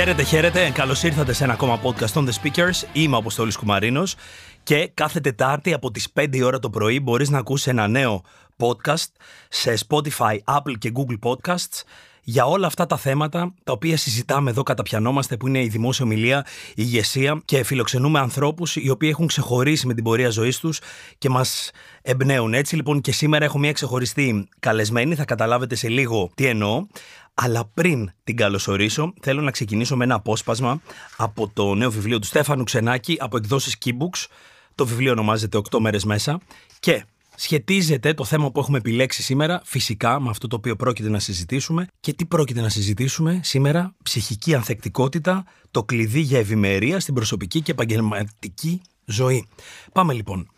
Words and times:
Χαίρετε, 0.00 0.22
χαίρετε. 0.22 0.70
Καλώς 0.70 1.02
ήρθατε 1.02 1.32
σε 1.32 1.44
ένα 1.44 1.52
ακόμα 1.52 1.80
podcast 1.82 2.12
on 2.12 2.28
the 2.28 2.32
speakers. 2.42 2.88
Είμαι 2.92 3.14
ο 3.14 3.18
Αποστόλης 3.18 3.56
Κουμαρίνος 3.56 4.16
και 4.62 4.90
κάθε 4.94 5.20
Τετάρτη 5.20 5.72
από 5.72 5.90
τις 5.90 6.08
5 6.14 6.36
η 6.36 6.42
ώρα 6.42 6.58
το 6.58 6.70
πρωί 6.70 7.00
μπορείς 7.00 7.30
να 7.30 7.38
ακούσει 7.38 7.70
ένα 7.70 7.88
νέο 7.88 8.22
podcast 8.56 9.06
σε 9.48 9.74
Spotify, 9.88 10.36
Apple 10.44 10.74
και 10.78 10.92
Google 10.94 11.30
Podcasts 11.30 11.82
για 12.30 12.44
όλα 12.44 12.66
αυτά 12.66 12.86
τα 12.86 12.96
θέματα 12.96 13.54
τα 13.64 13.72
οποία 13.72 13.96
συζητάμε 13.96 14.50
εδώ, 14.50 14.62
καταπιανόμαστε, 14.62 15.36
που 15.36 15.46
είναι 15.46 15.62
η 15.62 15.68
δημόσια 15.68 16.04
ομιλία, 16.04 16.46
η 16.68 16.72
ηγεσία 16.74 17.42
και 17.44 17.64
φιλοξενούμε 17.64 18.18
ανθρώπους 18.18 18.76
οι 18.76 18.90
οποίοι 18.90 19.08
έχουν 19.12 19.26
ξεχωρίσει 19.26 19.86
με 19.86 19.94
την 19.94 20.04
πορεία 20.04 20.30
ζωής 20.30 20.58
τους 20.58 20.80
και 21.18 21.28
μας 21.28 21.70
εμπνέουν. 22.02 22.54
Έτσι 22.54 22.76
λοιπόν 22.76 23.00
και 23.00 23.12
σήμερα 23.12 23.44
έχω 23.44 23.58
μια 23.58 23.72
ξεχωριστή 23.72 24.48
καλεσμένη, 24.60 25.14
θα 25.14 25.24
καταλάβετε 25.24 25.74
σε 25.74 25.88
λίγο 25.88 26.30
τι 26.34 26.46
εννοώ. 26.46 26.86
Αλλά 27.34 27.70
πριν 27.74 28.12
την 28.24 28.36
καλωσορίσω, 28.36 29.14
θέλω 29.20 29.40
να 29.40 29.50
ξεκινήσω 29.50 29.96
με 29.96 30.04
ένα 30.04 30.14
απόσπασμα 30.14 30.80
από 31.16 31.50
το 31.52 31.74
νέο 31.74 31.90
βιβλίο 31.90 32.18
του 32.18 32.26
Στέφανου 32.26 32.64
Ξενάκη 32.64 33.16
από 33.20 33.36
εκδόσεις 33.36 33.76
Keybooks. 33.84 34.26
Το 34.74 34.86
βιβλίο 34.86 35.12
ονομάζεται 35.12 35.60
8 35.70 35.78
μέρες 35.78 36.04
μέσα 36.04 36.40
και 36.80 37.04
σχετίζεται 37.42 38.14
το 38.14 38.24
θέμα 38.24 38.50
που 38.50 38.60
έχουμε 38.60 38.78
επιλέξει 38.78 39.22
σήμερα 39.22 39.60
φυσικά 39.64 40.20
με 40.20 40.30
αυτό 40.30 40.46
το 40.46 40.56
οποίο 40.56 40.76
πρόκειται 40.76 41.08
να 41.08 41.18
συζητήσουμε. 41.18 41.86
Και 42.00 42.12
τι 42.12 42.26
πρόκειται 42.26 42.60
να 42.60 42.68
συζητήσουμε 42.68 43.40
σήμερα, 43.42 43.94
ψυχική 44.02 44.54
ανθεκτικότητα, 44.54 45.44
το 45.70 45.84
κλειδί 45.84 46.20
για 46.20 46.38
ευημερία 46.38 47.00
στην 47.00 47.14
προσωπική 47.14 47.62
και 47.62 47.70
επαγγελματική 47.70 48.80
ζωή. 49.04 49.48
Πάμε 49.92 50.12
λοιπόν. 50.12 50.48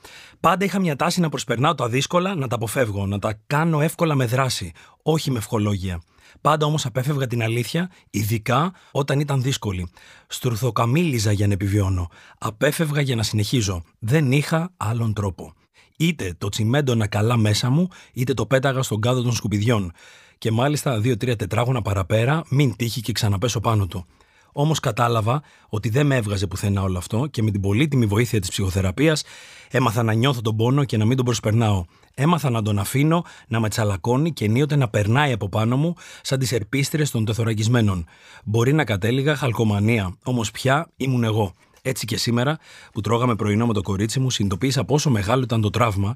Πάντα 0.40 0.64
είχα 0.64 0.80
μια 0.80 0.96
τάση 0.96 1.20
να 1.20 1.28
προσπερνάω 1.28 1.74
τα 1.74 1.88
δύσκολα, 1.88 2.34
να 2.34 2.48
τα 2.48 2.54
αποφεύγω, 2.54 3.06
να 3.06 3.18
τα 3.18 3.40
κάνω 3.46 3.80
εύκολα 3.80 4.14
με 4.14 4.26
δράση, 4.26 4.72
όχι 5.02 5.30
με 5.30 5.38
ευχολόγια. 5.38 6.02
Πάντα 6.40 6.66
όμως 6.66 6.86
απέφευγα 6.86 7.26
την 7.26 7.42
αλήθεια, 7.42 7.90
ειδικά 8.10 8.72
όταν 8.90 9.20
ήταν 9.20 9.42
δύσκολη. 9.42 9.90
Στουρθοκαμίλιζα 10.26 11.32
για 11.32 11.46
να 11.46 11.52
επιβιώνω. 11.52 12.08
Απέφευγα 12.38 13.00
για 13.00 13.16
να 13.16 13.22
συνεχίζω. 13.22 13.82
Δεν 13.98 14.32
είχα 14.32 14.72
άλλον 14.76 15.12
τρόπο. 15.12 15.54
Είτε 16.02 16.34
το 16.38 16.48
τσιμέντονα 16.48 17.06
καλά 17.06 17.36
μέσα 17.36 17.70
μου, 17.70 17.88
είτε 18.12 18.34
το 18.34 18.46
πέταγα 18.46 18.82
στον 18.82 19.00
κάδο 19.00 19.22
των 19.22 19.32
σκουπιδιών. 19.32 19.92
Και 20.38 20.50
μάλιστα 20.50 21.00
δύο-τρία 21.00 21.36
τετράγωνα 21.36 21.82
παραπέρα, 21.82 22.42
μην 22.48 22.76
τύχει 22.76 23.00
και 23.00 23.12
ξαναπέσω 23.12 23.60
πάνω 23.60 23.86
του. 23.86 24.06
Όμως 24.52 24.80
κατάλαβα 24.80 25.42
ότι 25.68 25.88
δεν 25.88 26.06
με 26.06 26.16
έβγαζε 26.16 26.46
πουθενά 26.46 26.82
όλο 26.82 26.98
αυτό 26.98 27.26
και 27.26 27.42
με 27.42 27.50
την 27.50 27.60
πολύτιμη 27.60 28.06
βοήθεια 28.06 28.40
της 28.40 28.50
ψυχοθεραπείας 28.50 29.22
έμαθα 29.70 30.02
να 30.02 30.12
νιώθω 30.12 30.40
τον 30.40 30.56
πόνο 30.56 30.84
και 30.84 30.96
να 30.96 31.04
μην 31.04 31.16
τον 31.16 31.24
προσπερνάω. 31.24 31.84
Έμαθα 32.14 32.50
να 32.50 32.62
τον 32.62 32.78
αφήνω 32.78 33.24
να 33.48 33.60
με 33.60 33.68
τσαλακώνει 33.68 34.32
και 34.32 34.44
ενίοτε 34.44 34.76
να 34.76 34.88
περνάει 34.88 35.32
από 35.32 35.48
πάνω 35.48 35.76
μου 35.76 35.94
σαν 36.22 36.38
τις 36.38 36.52
ερπίστρες 36.52 37.10
των 37.10 37.24
τεθωρακισμένων. 37.24 38.06
Μπορεί 38.44 38.72
να 38.72 38.84
κατέληγα 38.84 39.36
χαλκομανία, 39.36 40.16
όμως 40.24 40.50
πια 40.50 40.88
ήμουν 40.96 41.24
εγώ. 41.24 41.52
Έτσι 41.82 42.06
και 42.06 42.16
σήμερα 42.16 42.58
που 42.92 43.00
τρώγαμε 43.00 43.36
πρωινό 43.36 43.66
με 43.66 43.72
το 43.72 43.80
κορίτσι 43.80 44.20
μου, 44.20 44.30
συνειδητοποίησα 44.30 44.84
πόσο 44.84 45.10
μεγάλο 45.10 45.42
ήταν 45.42 45.60
το 45.60 45.70
τραύμα 45.70 46.14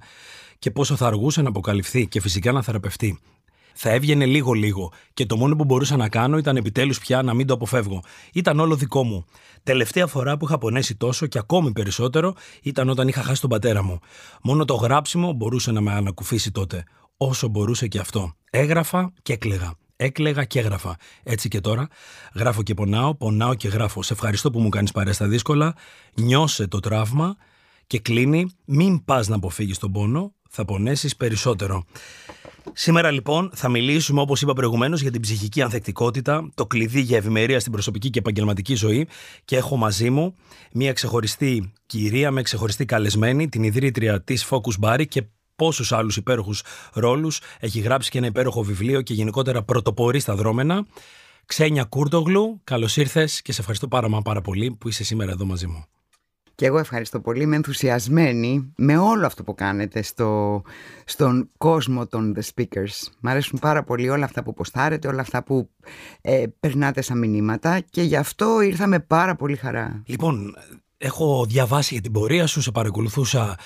και 0.59 0.71
πόσο 0.71 0.97
θα 0.97 1.07
αργούσε 1.07 1.43
να 1.43 1.49
αποκαλυφθεί 1.49 2.07
και 2.07 2.21
φυσικά 2.21 2.53
να 2.53 2.63
θεραπευτεί. 2.63 3.19
Θα 3.79 3.91
έβγαινε 3.91 4.27
λίγο-λίγο 4.27 4.93
και 5.15 5.27
το 5.27 5.37
μόνο 5.37 5.57
που 5.57 5.65
μπορούσα 5.65 5.97
να 5.97 6.09
κάνω 6.09 6.39
ήταν 6.39 6.57
επιτέλους 6.57 6.99
πια 6.99 7.23
να 7.23 7.35
μην 7.35 7.47
το 7.47 7.55
αποφεύγω. 7.55 8.03
Ήταν 8.33 8.61
όλο 8.61 8.77
δικό 8.77 9.05
μου. 9.05 9.25
Τελευταία 9.63 10.07
φορά 10.07 10.37
που 10.37 10.45
είχα 10.45 10.59
πονέσει 10.59 10.97
τόσο 10.97 11.27
και 11.27 11.39
ακόμη 11.39 11.73
περισσότερο 11.73 12.35
ήταν 12.63 12.89
όταν 12.89 13.09
είχα 13.09 13.23
χάσει 13.23 13.41
τον 13.41 13.51
πατέρα 13.51 13.83
μου. 13.83 13.99
Μόνο 14.43 14.65
το 14.65 14.75
γράψιμο 14.75 15.33
μπορούσε 15.33 15.73
να 15.73 15.81
με 15.81 15.93
ανακουφίσει 15.93 16.51
τότε. 16.51 16.85
Όσο 17.17 17.49
μπορούσε 17.49 17.87
και 17.87 17.99
αυτό. 17.99 18.35
Έγραφα 18.51 19.13
και 19.23 19.33
έκλεγα. 19.33 19.75
Έκλεγα 19.97 20.45
και 20.45 20.59
έγραφα. 20.59 20.97
Έτσι 21.23 21.49
και 21.49 21.61
τώρα. 21.61 21.89
Γράφω 22.35 22.63
και 22.63 22.75
πονάω, 22.75 23.15
πονάω 23.15 23.55
και 23.55 23.69
γράφω. 23.69 24.03
Σε 24.03 24.13
ευχαριστώ 24.13 24.51
που 24.51 24.61
μου 24.61 24.69
κάνεις 24.69 24.93
παρέα 24.93 25.13
στα 25.13 25.27
δύσκολα. 25.27 25.75
Νιώσε 26.15 26.67
το 26.67 26.81
τραύμα 26.81 27.37
και 27.87 27.99
κλείνει. 27.99 28.51
Μην 28.65 29.05
πας 29.05 29.29
να 29.29 29.37
αποφύγεις 29.37 29.79
τον 29.79 29.93
πόνο. 29.93 30.35
Θα 30.51 30.65
πονέσεις 30.65 31.17
περισσότερο. 31.17 31.85
Σήμερα 32.73 33.11
λοιπόν 33.11 33.51
θα 33.55 33.69
μιλήσουμε 33.69 34.21
όπως 34.21 34.43
είπα 34.43 34.53
προηγουμένως 34.53 35.01
για 35.01 35.11
την 35.11 35.21
ψυχική 35.21 35.63
ανθεκτικότητα, 35.63 36.51
το 36.55 36.67
κλειδί 36.67 37.01
για 37.01 37.17
ευημερία 37.17 37.61
στην 37.61 37.73
προσωπική 37.73 38.11
και 38.11 38.19
επαγγελματική 38.19 38.75
ζωή 38.75 39.09
και 39.45 39.57
έχω 39.57 39.77
μαζί 39.77 40.11
μου 40.11 40.35
μια 40.73 40.93
ξεχωριστή 40.93 41.73
κυρία 41.87 42.31
με 42.31 42.43
ξεχωριστή 42.43 42.85
καλεσμένη, 42.85 43.49
την 43.49 43.63
ιδρύτρια 43.63 44.23
της 44.23 44.49
Focus 44.51 44.85
Bar 44.85 45.05
και 45.09 45.23
πόσους 45.57 45.93
άλλους 45.93 46.17
υπέροχους 46.17 46.63
ρόλους, 46.93 47.41
έχει 47.61 47.81
γράψει 47.81 48.11
και 48.11 48.19
ένα 48.19 48.27
υπέροχο 48.27 48.63
βιβλίο 48.63 49.01
και 49.01 49.15
γενικότερα 49.15 49.63
πρωτοπορεί 49.63 50.21
στα 50.21 50.35
δρόμενα. 50.35 50.87
Ξένια 51.47 51.85
Κούρτογλου, 51.85 52.61
καλώς 52.65 52.97
ήρθες 52.97 53.43
και 53.43 53.53
σε 53.53 53.61
ευχαριστώ 53.61 53.89
πάρα, 53.89 54.23
πάρα 54.23 54.41
πολύ 54.41 54.77
που 54.81 54.89
είσαι 54.89 55.05
σήμερα 55.05 55.31
εδώ 55.31 55.45
μαζί 55.45 55.67
μου. 55.67 55.85
Και 56.55 56.67
εγώ 56.67 56.79
ευχαριστώ 56.79 57.21
πολύ, 57.21 57.43
είμαι 57.43 57.57
ενθουσιασμένη 57.57 58.73
με 58.77 58.99
όλο 58.99 59.27
αυτό 59.27 59.43
που 59.43 59.55
κάνετε 59.55 60.03
στο, 60.03 60.63
στον 61.05 61.49
κόσμο 61.59 62.07
των 62.07 62.37
The 62.37 62.43
Speakers. 62.55 63.09
Μ' 63.21 63.29
αρέσουν 63.29 63.59
πάρα 63.59 63.85
πολύ 63.85 64.09
όλα 64.09 64.25
αυτά 64.25 64.43
που 64.43 64.55
ποστάρετε, 64.55 65.09
όλα 65.09 65.21
αυτά 65.21 65.43
που 65.43 65.71
ε, 66.21 66.45
περνάτε 66.61 67.01
σαν 67.01 67.19
μηνύματα 67.19 67.81
και 67.81 68.03
γι' 68.03 68.17
αυτό 68.17 68.61
ήρθα 68.61 68.87
με 68.87 69.01
πάρα 69.01 69.37
πολύ 69.37 69.57
χαρά. 69.57 70.03
Λοιπόν, 70.07 70.55
έχω 70.99 71.45
διαβάσει 71.49 71.93
για 71.93 72.03
την 72.03 72.13
πορεία 72.13 72.47
σου, 72.47 72.61
σε 72.61 72.71
παρακολουθούσα 72.71 73.57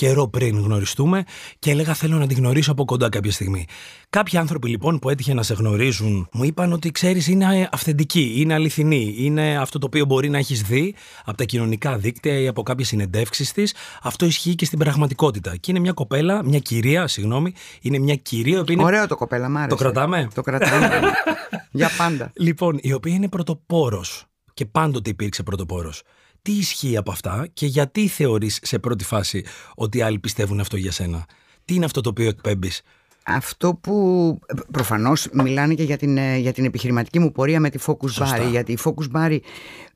καιρό 0.00 0.28
πριν 0.28 0.58
γνωριστούμε 0.58 1.24
και 1.58 1.70
έλεγα 1.70 1.94
θέλω 1.94 2.16
να 2.18 2.26
τη 2.26 2.34
γνωρίσω 2.34 2.72
από 2.72 2.84
κοντά 2.84 3.08
κάποια 3.08 3.32
στιγμή. 3.32 3.66
Κάποιοι 4.10 4.38
άνθρωποι 4.38 4.68
λοιπόν 4.68 4.98
που 4.98 5.10
έτυχε 5.10 5.34
να 5.34 5.42
σε 5.42 5.54
γνωρίζουν 5.54 6.28
μου 6.32 6.44
είπαν 6.44 6.72
ότι 6.72 6.90
ξέρεις 6.90 7.26
είναι 7.26 7.68
αυθεντική, 7.72 8.32
είναι 8.36 8.54
αληθινή, 8.54 9.14
είναι 9.18 9.58
αυτό 9.58 9.78
το 9.78 9.86
οποίο 9.86 10.04
μπορεί 10.04 10.28
να 10.28 10.38
έχεις 10.38 10.62
δει 10.62 10.94
από 11.24 11.36
τα 11.36 11.44
κοινωνικά 11.44 11.96
δίκτυα 11.96 12.40
ή 12.40 12.48
από 12.48 12.62
κάποιες 12.62 12.88
συνεντεύξεις 12.88 13.52
της. 13.52 13.74
Αυτό 14.02 14.26
ισχύει 14.26 14.54
και 14.54 14.64
στην 14.64 14.78
πραγματικότητα. 14.78 15.56
Και 15.56 15.70
είναι 15.70 15.80
μια 15.80 15.92
κοπέλα, 15.92 16.44
μια 16.44 16.58
κυρία, 16.58 17.06
συγγνώμη, 17.06 17.52
είναι 17.80 17.98
μια 17.98 18.14
κυρία. 18.14 18.64
Είναι... 18.68 18.82
Ωραίο 18.82 19.06
το 19.06 19.16
κοπέλα, 19.16 19.48
μ' 19.48 19.56
άρεσε. 19.56 19.68
Το 19.68 19.76
κρατάμε; 19.76 20.28
Το 20.34 20.42
κρατάμε. 20.42 21.00
Για 21.70 21.90
πάντα. 21.96 22.32
Λοιπόν, 22.34 22.78
η 22.82 22.92
οποία 22.92 23.14
είναι 23.14 23.28
πρωτοπόρος 23.28 24.24
και 24.54 24.66
πάντοτε 24.66 25.10
υπήρξε 25.10 25.42
πρωτοπόρος 25.42 26.02
τι 26.42 26.52
ισχύει 26.52 26.96
από 26.96 27.10
αυτά 27.10 27.46
και 27.52 27.66
γιατί 27.66 28.06
θεωρείς 28.08 28.58
σε 28.62 28.78
πρώτη 28.78 29.04
φάση 29.04 29.44
ότι 29.74 30.02
άλλοι 30.02 30.18
πιστεύουν 30.18 30.60
αυτό 30.60 30.76
για 30.76 30.92
σένα. 30.92 31.24
Τι 31.64 31.74
είναι 31.74 31.84
αυτό 31.84 32.00
το 32.00 32.08
οποίο 32.08 32.28
εκπέμπεις; 32.28 32.82
Αυτό 33.22 33.74
που 33.74 34.38
προφανώς 34.70 35.28
μιλάνε 35.32 35.74
και 35.74 35.82
για 35.82 35.96
την, 35.96 36.16
ε, 36.16 36.36
για 36.36 36.52
την 36.52 36.64
επιχειρηματική 36.64 37.18
μου 37.18 37.32
πορεία 37.32 37.60
με 37.60 37.70
τη 37.70 37.78
Focus 37.86 38.22
Bar. 38.22 38.48
Γιατί 38.50 38.72
η 38.72 38.78
Focus 38.84 39.16
Bar 39.16 39.38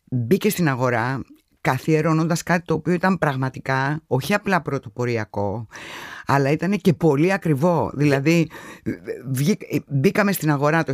μπήκε 0.04 0.50
στην 0.50 0.68
αγορά 0.68 1.22
καθιερώνοντας 1.60 2.42
κάτι 2.42 2.64
το 2.64 2.74
οποίο 2.74 2.92
ήταν 2.92 3.18
πραγματικά 3.18 4.02
όχι 4.06 4.34
απλά 4.34 4.62
πρωτοποριακό 4.62 5.66
αλλά 6.26 6.50
ήταν 6.50 6.76
και 6.76 6.92
πολύ 6.92 7.32
ακριβό. 7.32 7.90
Δηλαδή 7.94 8.48
μπήκαμε 9.86 10.32
στην 10.32 10.50
αγορά 10.50 10.84
το 10.84 10.92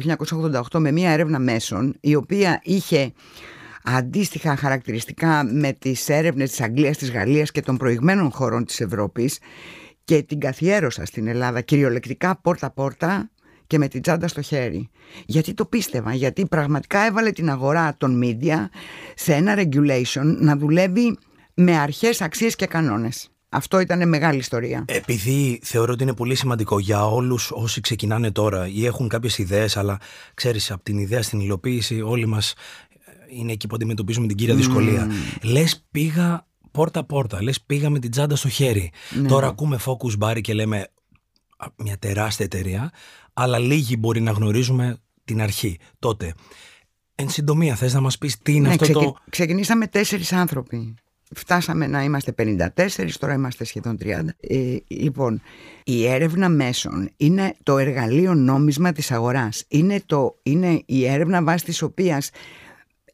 1988 0.73 0.79
με 0.79 0.93
μια 0.93 1.11
έρευνα 1.11 1.39
μέσων 1.39 1.97
η 2.01 2.15
οποία 2.15 2.61
είχε 2.63 3.13
αντίστοιχα 3.85 4.57
χαρακτηριστικά 4.57 5.45
με 5.45 5.73
τις 5.73 6.09
έρευνες 6.09 6.51
της 6.51 6.61
Αγγλίας, 6.61 6.97
της 6.97 7.11
Γαλλίας 7.11 7.51
και 7.51 7.61
των 7.61 7.77
προηγμένων 7.77 8.31
χωρών 8.31 8.65
της 8.65 8.81
Ευρώπης 8.81 9.39
και 10.05 10.23
την 10.23 10.41
καθιέρωσα 10.41 11.05
στην 11.05 11.27
Ελλάδα 11.27 11.61
κυριολεκτικά 11.61 12.41
πόρτα-πόρτα 12.41 13.31
και 13.67 13.79
με 13.79 13.89
την 13.89 14.03
τσάντα 14.03 14.29
στο 14.29 14.43
χέρι. 14.43 14.91
Γιατί 15.27 15.55
το 15.55 15.65
πίστευα, 15.65 16.15
γιατί 16.15 16.47
πραγματικά 16.47 17.07
έβαλε 17.07 17.31
την 17.31 17.51
αγορά 17.51 17.95
των 17.99 18.21
media 18.25 18.69
σε 19.15 19.35
ένα 19.35 19.55
regulation 19.57 20.37
να 20.39 20.57
δουλεύει 20.57 21.19
με 21.55 21.79
αρχές, 21.79 22.21
αξίες 22.21 22.57
και 22.57 22.67
κανόνες. 22.67 23.31
Αυτό 23.53 23.81
ήταν 23.81 24.09
μεγάλη 24.09 24.39
ιστορία. 24.39 24.85
Επειδή 24.89 25.61
θεωρώ 25.63 25.93
ότι 25.93 26.03
είναι 26.03 26.15
πολύ 26.15 26.35
σημαντικό 26.35 26.79
για 26.79 27.07
όλους 27.07 27.51
όσοι 27.51 27.81
ξεκινάνε 27.81 28.31
τώρα 28.31 28.69
ή 28.69 28.87
έχουν 28.87 29.09
κάποιες 29.09 29.39
ιδέες, 29.39 29.77
αλλά 29.77 29.99
ξέρεις, 30.35 30.71
από 30.71 30.83
την 30.83 30.99
ιδέα 30.99 31.23
στην 31.23 31.41
υλοποίηση, 31.41 32.01
όλοι 32.01 32.27
μας 32.27 32.55
είναι 33.31 33.53
εκεί 33.53 33.67
που 33.67 33.75
αντιμετωπίζουμε 33.75 34.27
την 34.27 34.37
κύρια 34.37 34.55
δυσκολία. 34.55 35.09
Mm. 35.11 35.39
Λες 35.43 35.85
πήγα 35.91 36.47
πόρτα-πόρτα, 36.71 37.43
λες 37.43 37.61
πήγα 37.61 37.91
με 37.91 37.99
την 37.99 38.11
τσάντα 38.11 38.37
στο 38.37 38.49
χέρι. 38.49 38.93
Ναι. 39.21 39.29
Τώρα 39.29 39.47
ακούμε 39.47 39.79
focus 39.85 40.19
bar 40.19 40.41
και 40.41 40.55
λέμε 40.55 40.87
μια 41.77 41.99
τεράστια 41.99 42.45
εταιρεία, 42.45 42.93
αλλά 43.33 43.59
λίγοι 43.59 43.97
μπορεί 43.99 44.21
να 44.21 44.31
γνωρίζουμε 44.31 44.99
την 45.25 45.43
αρχή 45.43 45.79
τότε. 45.99 46.35
Εν 47.15 47.29
συντομία, 47.29 47.75
θες 47.75 47.95
να 47.95 48.01
μας 48.01 48.19
πεις 48.19 48.39
τι 48.39 48.53
είναι 48.53 48.69
ναι, 48.69 48.75
αυτό 48.81 48.93
το. 48.93 49.17
Ξεκινήσαμε 49.31 49.87
τέσσερις 49.87 50.33
άνθρωποι. 50.33 50.95
Φτάσαμε 51.35 51.87
να 51.87 52.03
είμαστε 52.03 52.35
54, 52.39 53.11
τώρα 53.19 53.35
είμαστε 53.35 53.65
σχεδόν 53.65 53.99
30. 54.03 54.07
Ε, 54.41 54.77
λοιπόν, 54.87 55.43
η 55.85 56.07
έρευνα 56.07 56.49
μέσων 56.49 57.11
είναι 57.17 57.55
το 57.63 57.79
εργαλείο 57.79 58.35
νόμισμα 58.35 58.93
της 58.93 59.11
αγοράς. 59.11 59.65
Είναι, 59.69 60.03
το, 60.07 60.39
είναι 60.43 60.83
η 60.87 61.07
έρευνα 61.07 61.43
βάσει 61.43 61.65
της 61.65 61.83
οποίας 61.83 62.31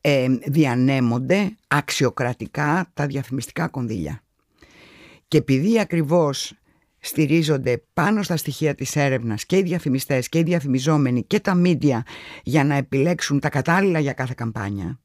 ε, 0.08 0.26
διανέμονται 0.47 1.56
αξιοκρατικά 1.69 2.91
τα 2.94 3.06
διαφημιστικά 3.06 3.69
κονδύλια. 3.69 4.23
Και 5.29 5.38
επειδή 5.38 5.81
ακριβώς 5.81 6.55
στηρίζονται 6.99 7.82
πάνω 7.93 8.23
στα 8.23 8.37
στοιχεία 8.37 8.75
της 8.75 8.97
έρευνας 8.97 9.47
και 9.47 9.56
οι 9.56 9.62
διαφημιστές 9.62 10.29
και 10.29 10.38
οι 10.38 10.43
διαφημιζόμενοι 10.43 11.25
και 11.25 11.41
τα 11.41 11.55
μίντια 11.55 12.05
για 12.43 12.64
να 12.64 12.75
επιλέξουν 12.75 13.41
τα 13.41 13.49
κατάλληλα 13.49 13.99
για 13.99 14.12
κάθε 14.12 14.35
καμπάνια 14.37 15.00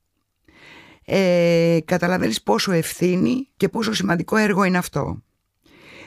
ε, 1.06 1.78
καταλαβαίνεις 1.86 2.42
πόσο 2.42 2.72
ευθύνη 2.72 3.48
και 3.58 3.70
πόσο 3.70 3.94
σημαντικό 3.94 4.38
έργο 4.38 4.64
είναι 4.64 4.78
αυτό. 4.78 5.22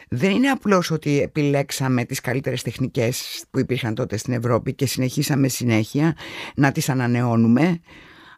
Δεν 0.08 0.31
είναι 0.31 0.49
απλώς 0.49 0.90
ότι 0.90 1.20
επιλέξαμε 1.20 2.05
τις 2.05 2.20
καλύτερες 2.20 2.62
τεχνικές 2.62 3.44
που 3.50 3.58
υπήρχαν 3.58 3.94
τότε 3.94 4.17
στην 4.17 4.32
Ευρώπη 4.32 4.75
και 4.75 4.87
συνεχίσαμε 4.87 5.49
συνέχεια 5.49 6.17
να 6.55 6.73
τις 6.73 6.88
ανανεώνουμε, 6.88 7.81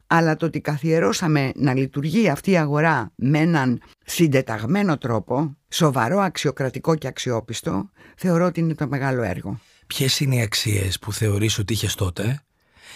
αλλά 0.06 0.36
το 0.36 0.46
ότι 0.46 0.60
καθιερώσαμε 0.60 1.52
να 1.56 1.74
λειτουργεί 1.74 2.28
αυτή 2.28 2.50
η 2.50 2.56
αγορά 2.58 3.12
με 3.14 3.38
έναν 3.38 3.80
συντεταγμένο 4.04 4.98
τρόπο, 4.98 5.56
σοβαρό, 5.68 6.18
αξιοκρατικό 6.18 6.94
και 6.94 7.06
αξιόπιστο, 7.06 7.90
θεωρώ 8.16 8.44
ότι 8.44 8.60
είναι 8.60 8.74
το 8.74 8.86
μεγάλο 8.88 9.22
έργο. 9.22 9.58
Ποιες 9.86 10.20
είναι 10.20 10.36
οι 10.36 10.40
αξίες 10.40 10.98
που 10.98 11.12
θεωρείς 11.12 11.58
ότι 11.58 11.72
είχες 11.72 11.94
τότε, 11.94 12.42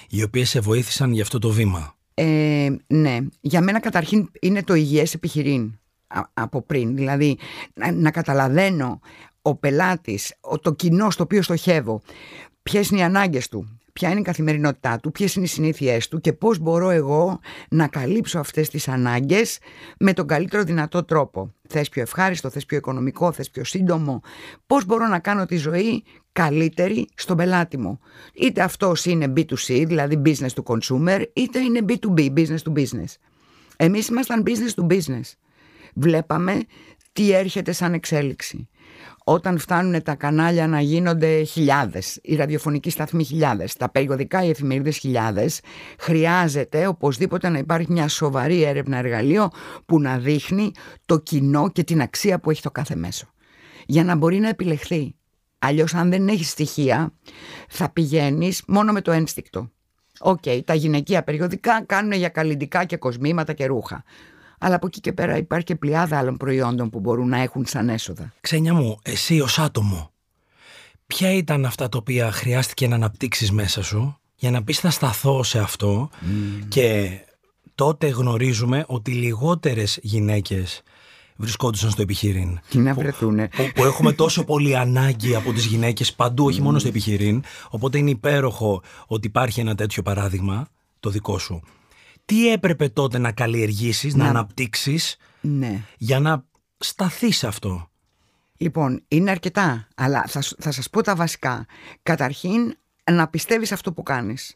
οι 0.08 0.22
οποίες 0.22 0.48
σε 0.48 0.60
βοήθησαν 0.60 1.12
για 1.12 1.22
αυτό 1.22 1.38
το 1.38 1.50
βήμα; 1.50 1.94
Ε, 2.14 2.68
ναι, 2.86 3.18
για 3.40 3.60
μένα 3.60 3.80
καταρχήν 3.80 4.30
είναι 4.40 4.62
το 4.62 4.74
υγιές 4.74 5.14
επιχειρήν 5.14 5.78
από 6.34 6.62
πριν. 6.62 6.96
Δηλαδή 6.96 7.38
να, 7.94 8.10
καταλαβαίνω 8.10 9.00
ο 9.42 9.54
πελάτης, 9.54 10.34
το 10.62 10.74
κοινό 10.74 11.10
στο 11.10 11.22
οποίο 11.22 11.42
στοχεύω, 11.42 12.02
ποιες 12.62 12.88
είναι 12.88 13.00
οι 13.00 13.02
ανάγκες 13.02 13.48
του, 13.48 13.79
ποια 14.00 14.10
είναι 14.10 14.20
η 14.20 14.22
καθημερινότητά 14.22 14.98
του, 14.98 15.10
ποιες 15.10 15.34
είναι 15.34 15.44
οι 15.44 15.48
συνήθειές 15.48 16.08
του 16.08 16.20
και 16.20 16.32
πώς 16.32 16.58
μπορώ 16.58 16.90
εγώ 16.90 17.40
να 17.70 17.88
καλύψω 17.88 18.38
αυτές 18.38 18.68
τις 18.68 18.88
ανάγκες 18.88 19.58
με 19.98 20.12
τον 20.12 20.26
καλύτερο 20.26 20.62
δυνατό 20.62 21.04
τρόπο. 21.04 21.54
Θες 21.68 21.88
πιο 21.88 22.02
ευχάριστο, 22.02 22.50
θες 22.50 22.66
πιο 22.66 22.76
οικονομικό, 22.76 23.32
θες 23.32 23.50
πιο 23.50 23.64
σύντομο. 23.64 24.20
Πώς 24.66 24.84
μπορώ 24.84 25.06
να 25.06 25.18
κάνω 25.18 25.46
τη 25.46 25.56
ζωή 25.56 26.04
καλύτερη 26.32 27.08
στον 27.14 27.36
πελάτη 27.36 27.78
μου. 27.78 27.98
Είτε 28.34 28.62
αυτός 28.62 29.04
είναι 29.04 29.32
B2C, 29.36 29.84
δηλαδή 29.86 30.22
business 30.24 30.50
to 30.62 30.62
consumer, 30.74 31.24
είτε 31.32 31.58
είναι 31.58 31.80
B2B, 31.88 32.32
business 32.32 32.62
to 32.64 32.72
business. 32.72 33.14
Εμείς 33.76 34.08
ήμασταν 34.08 34.42
business 34.46 34.82
to 34.82 34.86
business. 34.86 35.32
Βλέπαμε 35.94 36.60
τι 37.12 37.32
έρχεται 37.32 37.72
σαν 37.72 37.94
εξέλιξη 37.94 38.68
όταν 39.32 39.58
φτάνουν 39.58 40.02
τα 40.02 40.14
κανάλια 40.14 40.66
να 40.66 40.80
γίνονται 40.80 41.42
χιλιάδες, 41.42 42.18
οι 42.22 42.34
ραδιοφωνικοί 42.34 42.90
σταθμοί 42.90 43.24
χιλιάδες, 43.24 43.74
τα 43.74 43.90
περιοδικά, 43.90 44.44
οι 44.44 44.48
εφημερίδες 44.48 44.96
χιλιάδες, 44.96 45.60
χρειάζεται 45.98 46.86
οπωσδήποτε 46.86 47.48
να 47.48 47.58
υπάρχει 47.58 47.92
μια 47.92 48.08
σοβαρή 48.08 48.62
έρευνα 48.62 48.96
εργαλείο 48.96 49.50
που 49.86 50.00
να 50.00 50.18
δείχνει 50.18 50.72
το 51.06 51.18
κοινό 51.18 51.70
και 51.70 51.84
την 51.84 52.00
αξία 52.00 52.40
που 52.40 52.50
έχει 52.50 52.62
το 52.62 52.70
κάθε 52.70 52.94
μέσο. 52.94 53.26
Για 53.86 54.04
να 54.04 54.16
μπορεί 54.16 54.38
να 54.38 54.48
επιλεχθεί. 54.48 55.14
Αλλιώς 55.58 55.94
αν 55.94 56.10
δεν 56.10 56.28
έχεις 56.28 56.50
στοιχεία 56.50 57.12
θα 57.68 57.90
πηγαίνεις 57.90 58.62
μόνο 58.66 58.92
με 58.92 59.00
το 59.00 59.12
ένστικτο. 59.12 59.70
Οκ, 60.20 60.42
τα 60.64 60.74
γυναικεία 60.74 61.22
περιοδικά 61.22 61.84
κάνουν 61.86 62.12
για 62.12 62.28
καλλιντικά 62.28 62.84
και 62.84 62.96
κοσμήματα 62.96 63.52
και 63.52 63.66
ρούχα 63.66 64.04
αλλά 64.62 64.74
από 64.74 64.86
εκεί 64.86 65.00
και 65.00 65.12
πέρα 65.12 65.36
υπάρχει 65.36 65.64
και 65.64 65.74
πλειάδα 65.74 66.18
άλλων 66.18 66.36
προϊόντων 66.36 66.90
που 66.90 67.00
μπορούν 67.00 67.28
να 67.28 67.38
έχουν 67.38 67.66
σαν 67.66 67.88
έσοδα. 67.88 68.32
Ξένια 68.40 68.74
μου, 68.74 68.98
εσύ 69.02 69.40
ως 69.40 69.58
άτομο, 69.58 70.10
ποια 71.06 71.32
ήταν 71.32 71.64
αυτά 71.64 71.88
τα 71.88 71.98
οποία 71.98 72.32
χρειάστηκε 72.32 72.88
να 72.88 72.94
αναπτύξεις 72.94 73.52
μέσα 73.52 73.82
σου 73.82 74.18
για 74.34 74.50
να 74.50 74.62
πεις 74.62 74.78
θα 74.78 74.90
σταθώ 74.90 75.42
σε 75.42 75.58
αυτό 75.58 76.10
και 76.68 77.10
τότε 77.74 78.08
γνωρίζουμε 78.08 78.84
ότι 78.86 79.10
λιγότερες 79.10 79.98
γυναίκες 80.02 80.82
βρισκόντουσαν 81.36 81.90
στο 81.90 82.02
επιχειρήν. 82.02 82.60
Τι 82.68 82.78
να 82.78 82.94
βρεθούνε. 82.94 83.48
Που, 83.48 83.70
που 83.74 83.84
έχουμε 83.84 84.12
τόσο 84.12 84.44
πολύ 84.44 84.76
ανάγκη 84.76 85.34
από 85.34 85.52
τις 85.52 85.64
γυναίκες 85.64 86.12
παντού, 86.12 86.44
όχι 86.44 86.62
μόνο 86.62 86.78
στο 86.78 86.88
επιχειρήν. 86.88 87.42
Οπότε 87.70 87.98
είναι 87.98 88.10
υπέροχο 88.10 88.82
ότι 89.06 89.26
υπάρχει 89.26 89.60
ένα 89.60 89.74
τέτοιο 89.74 90.02
παράδειγμα, 90.02 90.68
το 91.00 91.10
δικό 91.10 91.38
σου 91.38 91.62
τι 92.30 92.52
έπρεπε 92.52 92.88
τότε 92.88 93.18
να 93.18 93.32
καλλιεργήσεις, 93.32 94.14
να, 94.14 94.24
να 94.24 94.30
αναπτύξεις 94.30 95.16
ναι. 95.40 95.82
για 95.98 96.20
να 96.20 96.44
σταθείς 96.78 97.44
αυτό; 97.44 97.90
Λοιπόν, 98.56 99.02
είναι 99.08 99.30
αρκετά, 99.30 99.88
αλλά 99.94 100.24
θα, 100.28 100.42
θα 100.58 100.70
σας 100.70 100.90
πω 100.90 101.02
τα 101.02 101.14
βασικά. 101.14 101.66
Καταρχήν, 102.02 102.74
να 103.10 103.28
πιστεύεις 103.28 103.72
αυτό 103.72 103.92
που 103.92 104.02
κάνεις. 104.02 104.54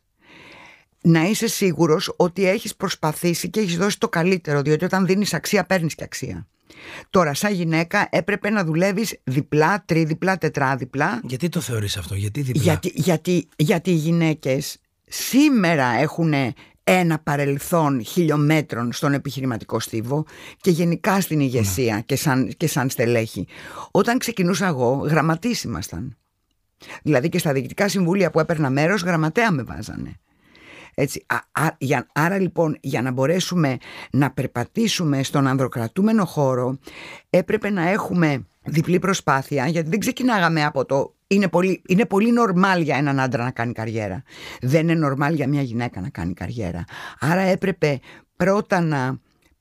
Να 1.02 1.22
είσαι 1.24 1.46
σίγουρος 1.46 2.14
ότι 2.16 2.48
έχεις 2.48 2.76
προσπαθήσει 2.76 3.50
και 3.50 3.60
έχεις 3.60 3.76
δώσει 3.76 3.98
το 3.98 4.08
καλύτερο, 4.08 4.62
διότι 4.62 4.84
όταν 4.84 5.06
δίνεις 5.06 5.34
αξία 5.34 5.64
παίρνεις 5.64 5.94
και 5.94 6.04
αξία. 6.04 6.46
Τώρα, 7.10 7.34
σαν 7.34 7.52
γυναίκα 7.52 8.08
έπρεπε 8.10 8.50
να 8.50 8.64
δουλεύεις 8.64 9.20
διπλά, 9.24 9.84
τρίδιπλά, 9.84 10.38
τετράδιπλά. 10.38 11.20
Γιατί 11.24 11.48
το 11.48 11.60
θεωρείς 11.60 11.96
αυτό, 11.96 12.14
γιατί 12.14 12.40
διπλά; 12.40 12.62
Γιατί, 12.62 12.92
γιατί, 12.94 13.48
γιατί 13.56 13.90
οι 13.90 13.94
γυναίκες 13.94 14.78
σήμερα 15.08 15.86
έχουν 15.86 16.32
ένα 16.84 17.18
παρελθόν 17.18 18.04
χιλιόμετρων 18.04 18.92
στον 18.92 19.12
επιχειρηματικό 19.12 19.80
στίβο 19.80 20.24
και 20.60 20.70
γενικά 20.70 21.20
στην 21.20 21.40
ηγεσία 21.40 21.94
ναι. 21.94 22.00
και, 22.00 22.16
σαν, 22.16 22.52
και 22.56 22.66
σαν 22.66 22.90
στελέχη. 22.90 23.46
Όταν 23.90 24.18
ξεκινούσα 24.18 24.66
εγώ, 24.66 24.92
γραμματείς 24.92 25.62
ήμασταν. 25.62 26.16
Δηλαδή 27.02 27.28
και 27.28 27.38
στα 27.38 27.52
διοικητικά 27.52 27.88
συμβούλια 27.88 28.30
που 28.30 28.40
έπαιρνα 28.40 28.70
μέρος, 28.70 29.02
γραμματέα 29.02 29.50
με 29.50 29.62
βάζανε. 29.62 30.18
Έτσι, 30.94 31.26
για, 31.78 32.06
άρα 32.12 32.38
λοιπόν 32.38 32.76
για 32.80 33.02
να 33.02 33.10
μπορέσουμε 33.10 33.76
να 34.10 34.30
περπατήσουμε 34.30 35.22
στον 35.22 35.46
ανδροκρατούμενο 35.46 36.24
χώρο 36.24 36.78
έπρεπε 37.30 37.70
να 37.70 37.88
έχουμε 37.88 38.46
διπλή 38.64 38.98
προσπάθεια 38.98 39.66
γιατί 39.66 39.90
δεν 39.90 39.98
ξεκινάγαμε 39.98 40.64
από 40.64 40.84
το 40.84 41.14
είναι 41.34 41.48
πολύ, 41.48 41.82
είναι 41.88 42.06
πολύ 42.06 42.32
νορμάλ 42.32 42.80
για 42.80 42.96
έναν 42.96 43.20
άντρα 43.20 43.44
να 43.44 43.50
κάνει 43.50 43.72
καριέρα. 43.72 44.22
Δεν 44.60 44.82
είναι 44.82 44.94
νορμάλ 44.94 45.34
για 45.34 45.48
μια 45.48 45.62
γυναίκα 45.62 46.00
να 46.00 46.08
κάνει 46.08 46.32
καριέρα. 46.32 46.84
Άρα 47.18 47.40
έπρεπε 47.40 48.00
πρώτα 48.36 48.80
να 48.80 49.18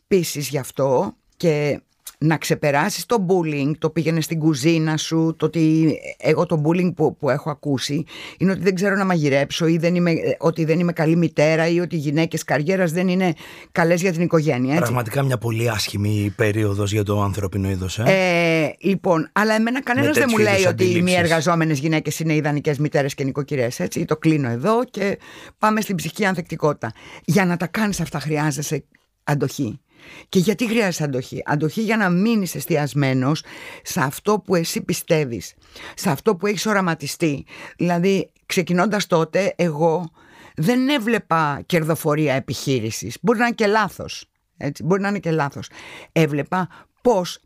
πείσεις 0.08 0.48
γι' 0.48 0.58
αυτό 0.58 1.16
και 1.38 1.81
να 2.18 2.38
ξεπεράσεις 2.38 3.06
το 3.06 3.26
bullying, 3.30 3.72
το 3.78 3.90
πήγαινε 3.90 4.22
στην 4.22 4.40
κουζίνα 4.40 4.98
σου, 4.98 5.36
το 5.38 5.46
ότι 5.46 5.96
εγώ 6.18 6.46
το 6.46 6.62
bullying 6.66 6.94
που, 6.96 7.18
που 7.18 7.30
έχω 7.30 7.50
ακούσει 7.50 8.04
είναι 8.38 8.51
ότι 8.51 8.62
δεν 8.62 8.75
ξέρω 8.75 8.96
να 8.96 9.06
μαγειρέψω 9.06 9.68
ή 9.68 9.77
δεν 9.77 9.96
είμαι, 9.96 10.13
ότι 10.38 10.66
δεν 10.66 10.80
είμαι 10.80 10.92
καλή 10.92 11.16
μητέρα 11.16 11.68
ή 11.68 11.80
ότι 11.80 11.96
οι 11.96 12.00
γυναίκες 12.00 12.44
καριέρας 12.44 12.92
δεν 12.92 13.08
είναι 13.08 13.34
καλές 13.72 14.01
για 14.01 14.12
την 14.12 14.22
οικογένεια. 14.22 14.72
Έτσι. 14.72 14.84
Πραγματικά 14.84 15.24
μια 15.24 15.38
πολύ 15.38 15.70
άσχημη 15.70 16.34
περίοδος 16.36 16.92
για 16.92 17.04
το 17.04 17.22
ανθρώπινο 17.22 17.70
είδος. 17.70 18.00
Ε; 18.00 18.04
Ε, 18.06 18.75
λοιπόν, 18.80 19.30
αλλά 19.32 19.54
εμένα 19.54 19.82
κανένας 19.82 20.18
δεν 20.18 20.27
μου 20.32 20.38
λέει 20.38 20.66
ότι 20.68 20.86
οι 20.86 21.01
μη 21.01 21.13
εργαζόμενες 21.13 21.80
γυναίκες 21.80 22.20
είναι 22.20 22.36
ιδανικές 22.36 22.77
μητέρες 22.77 23.13
και 23.13 23.24
νοικοκυρές. 23.24 23.80
Έτσι, 23.80 24.06
το 24.06 24.18
κλείνω 24.18 24.50
εδώ 24.50 24.84
και 24.84 25.18
πάμε 25.58 25.82
στην 25.82 25.96
ψυχική 25.96 26.25
ανθεκτικότητα. 26.25 26.92
Για 27.25 27.46
να 27.46 27.58
τα 27.58 27.68
κάνεις 27.68 28.00
αυτά 28.00 28.20
χρειάζεσαι 28.20 28.84
αντοχή. 29.24 29.80
Και 30.29 30.39
γιατί 30.39 30.67
χρειάζεσαι 30.67 31.03
αντοχή; 31.03 31.41
Αντοχή 31.45 31.81
για 31.81 31.98
να 31.98 32.10
μείνει 32.10 32.48
εστιασμένος 32.53 33.43
σε 33.83 34.01
αυτό 34.01 34.39
που 34.39 34.55
εσύ 34.55 34.81
πιστεύεις, 34.81 35.53
σε 35.95 36.10
αυτό 36.10 36.36
που 36.36 36.48
έχεις 36.48 36.65
οραματιστεί. 36.65 37.45
Δηλαδή, 37.77 38.31
ξεκινώντας 38.45 39.07
τότε, 39.07 39.53
εγώ 39.55 40.10
δεν 40.55 40.89
έβλεπα 40.89 41.62
κερδοφορία 41.65 42.33
επιχείρησης. 42.33 43.17
Μπορεί 43.22 43.39
να 43.39 43.45
είναι 43.45 43.55
και 43.55 43.67
λάθος. 43.67 44.25
Έτσι, 44.57 44.83
μπορεί 44.83 45.01
να 45.01 45.07
είναι 45.07 45.19
και 45.19 45.31
λάθος. 45.31 45.69
Έβλεπα 46.12 46.67
πώς 47.01 47.39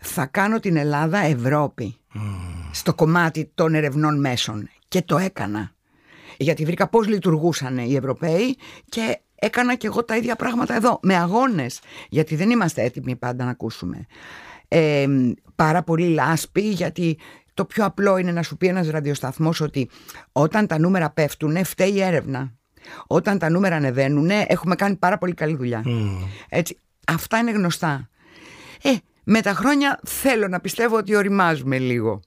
θα 0.00 0.26
κάνω 0.26 0.60
την 0.60 0.76
Ελλάδα 0.76 1.18
Ευρώπη 1.18 1.96
στο 2.70 2.94
κομμάτι 2.94 3.50
των 3.54 3.74
ερευνών 3.74 4.20
μέσων. 4.20 4.68
Και 4.88 5.02
το 5.02 5.18
έκανα. 5.18 5.74
Γιατί 6.36 6.64
βρήκα 6.64 6.88
πώς 6.88 7.06
λειτουργούσαν 7.06 7.78
οι 7.78 7.94
Ευρωπαίοι 7.94 8.56
και 8.88 9.18
έκανα 9.38 9.74
και 9.74 9.86
εγώ 9.86 10.04
τα 10.04 10.16
ίδια 10.16 10.36
πράγματα 10.36 10.74
εδώ, 10.74 10.98
με 11.02 11.16
αγώνες, 11.16 11.80
γιατί 12.08 12.36
δεν 12.36 12.50
είμαστε 12.50 12.82
έτοιμοι 12.82 13.16
πάντα 13.16 13.44
να 13.44 13.50
ακούσουμε. 13.50 14.06
Ε, 14.68 15.06
πάρα 15.54 15.82
πολύ 15.82 16.08
λάσπη, 16.08 16.60
γιατί 16.60 17.18
το 17.54 17.64
πιο 17.64 17.84
απλό 17.84 18.16
είναι 18.16 18.32
να 18.32 18.42
σου 18.42 18.56
πει 18.56 18.66
ένας 18.66 18.90
ραδιοσταθμός 18.90 19.60
ότι 19.60 19.88
όταν 20.32 20.66
τα 20.66 20.78
νούμερα 20.78 21.10
πέφτουν, 21.10 21.64
φταίει 21.64 21.92
η 21.92 22.02
έρευνα. 22.02 22.52
Όταν 23.06 23.38
τα 23.38 23.50
νούμερα 23.50 23.76
ανεβαίνουν, 23.76 24.30
έχουμε 24.30 24.74
κάνει 24.74 24.96
πάρα 24.96 25.18
πολύ 25.18 25.34
καλή 25.34 25.56
δουλειά. 25.56 25.82
Έτσι, 26.48 26.78
αυτά 27.06 27.38
είναι 27.38 27.50
γνωστά. 27.50 28.08
Ε, 28.82 28.90
με 29.24 29.40
τα 29.40 29.52
χρόνια 29.52 30.00
θέλω 30.04 30.48
να 30.48 30.60
πιστεύω 30.60 30.96
ότι 30.96 31.16
οριμάζουμε 31.16 31.78
λίγο. 31.78 32.20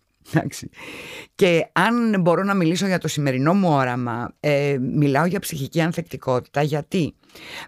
Και 1.36 1.69
αν 1.71 2.21
μπορώ 2.21 2.43
να 2.43 2.53
μιλήσω 2.53 2.88
για 2.88 2.98
το 2.98 3.07
σημερινό 3.07 3.53
μου 3.53 3.69
όραμα, 3.69 4.36
ε, 4.39 4.77
μιλάω 4.79 5.25
για 5.25 5.39
ψυχική 5.39 5.81
ανθεκτικότητα 5.81 6.62
γιατί 6.62 7.15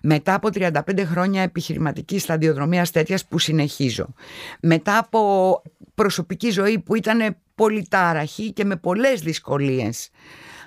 μετά 0.02 0.34
από 0.34 0.50
35 0.54 0.72
χρόνια 1.06 1.42
επιχειρηματική 1.42 2.20
σταδιοδρομίας 2.20 2.92
τέτοιας 2.92 3.26
που 3.26 3.40
συνεχίζω, 3.40 4.14
μετά 4.62 4.98
από 4.98 5.62
προσωπική 5.96 6.50
ζωή 6.50 6.80
που 6.80 6.96
ήταν 6.96 7.38
πολύ 7.56 7.88
τάραχη 7.90 8.54
και 8.54 8.66
με 8.66 8.76
πολλές 8.76 9.22
δυσκολίες, 9.22 10.10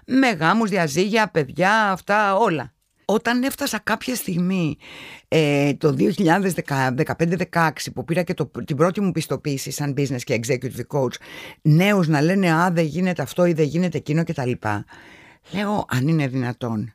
με 0.06 0.30
γάμους, 0.30 0.70
διαζύγια, 0.70 1.28
παιδιά, 1.28 1.90
αυτά 1.90 2.36
όλα. 2.36 2.74
Όταν 3.04 3.42
έφτασα 3.42 3.78
κάποια 3.78 4.14
στιγμή 4.14 4.76
ε, 5.28 5.75
το 5.75 5.96
2015-16 5.99 7.70
που 7.94 8.04
πήρα 8.04 8.23
και 8.23 8.34
το, 8.34 8.50
την 8.64 8.76
πρώτη 8.76 9.00
μου 9.00 9.11
πιστοποίηση 9.11 9.70
σαν 9.70 9.94
business 9.96 10.23
και 10.25 10.40
executive 10.42 10.99
coach 10.99 11.14
νέους 11.62 12.08
να 12.08 12.20
λένε 12.20 12.52
α 12.52 12.70
δεν 12.70 12.84
γίνεται 12.84 13.23
αυτό 13.23 13.46
ή 13.46 13.52
δεν 13.52 13.66
γίνεται 13.66 13.99
εκείνο 13.99 14.25
κτλ. 14.25 14.50
Λέω 15.52 15.84
αν 15.88 16.08
είναι 16.08 16.26
δυνατόν. 16.26 16.94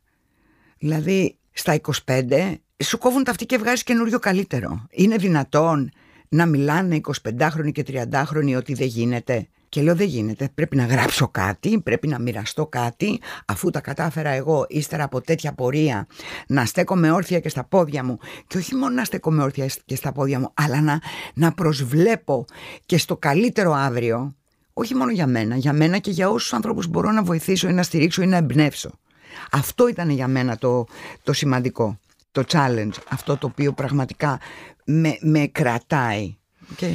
Δηλαδή 0.77 1.37
στα 1.51 1.79
25 2.05 2.55
σου 2.83 2.97
κόβουν 2.97 3.23
τα 3.23 3.31
αυτή 3.31 3.45
και 3.45 3.57
βγάζεις 3.57 3.83
καινούριο 3.83 4.19
καλύτερο. 4.19 4.87
Είναι 4.89 5.15
δυνατόν 5.15 5.91
να 6.29 6.45
μιλάνε 6.45 7.01
25χρονοι 7.23 7.71
και 7.71 7.85
30χρονοι 7.87 8.55
ότι 8.57 8.73
δεν 8.73 8.87
γίνεται; 8.87 9.47
Και 9.69 9.81
λέω 9.81 9.95
δεν 9.95 10.07
γίνεται, 10.07 10.49
πρέπει 10.55 10.75
να 10.75 10.85
γράψω 10.85 11.27
κάτι, 11.27 11.81
πρέπει 11.81 12.07
να 12.07 12.19
μοιραστώ 12.19 12.67
κάτι, 12.67 13.19
αφού 13.45 13.69
τα 13.69 13.79
κατάφερα 13.81 14.29
εγώ 14.29 14.65
ύστερα 14.69 15.03
από 15.03 15.21
τέτοια 15.21 15.53
πορεία 15.53 16.07
να 16.47 16.65
στέκομαι 16.65 17.11
όρθια 17.11 17.39
και 17.39 17.49
στα 17.49 17.63
πόδια 17.63 18.03
μου 18.03 18.17
και 18.47 18.57
όχι 18.57 18.75
μόνο 18.75 18.93
να 18.93 19.03
στέκομαι 19.03 19.43
όρθια 19.43 19.69
και 19.85 19.95
στα 19.95 20.11
πόδια 20.11 20.39
μου, 20.39 20.51
αλλά 20.53 20.81
να, 20.81 21.01
να 21.33 21.51
προσβλέπω 21.51 22.45
και 22.85 22.97
στο 22.97 23.17
καλύτερο 23.17 23.73
αύριο, 23.73 24.35
όχι 24.73 24.95
μόνο 24.95 25.11
για 25.11 25.27
μένα, 25.27 25.55
για 25.55 25.73
μένα 25.73 25.97
και 25.97 26.11
για 26.11 26.29
όσους 26.29 26.53
ανθρώπους 26.53 26.87
μπορώ 26.87 27.11
να 27.11 27.23
βοηθήσω 27.23 27.69
ή 27.69 27.73
να 27.73 27.83
στηρίξω 27.83 28.21
ή 28.21 28.25
να 28.25 28.37
εμπνεύσω. 28.37 28.89
Αυτό 29.51 29.87
ήταν 29.87 30.09
για 30.09 30.27
μένα 30.27 30.57
το, 30.57 30.85
το 31.23 31.33
σημαντικό, 31.33 31.99
το 32.31 32.43
challenge, 32.51 32.93
αυτό 33.09 33.37
το 33.37 33.47
οποίο 33.47 33.73
πραγματικά 33.73 34.39
με, 34.85 35.17
με 35.21 35.47
κρατάει. 35.47 36.35
Okay. 36.75 36.93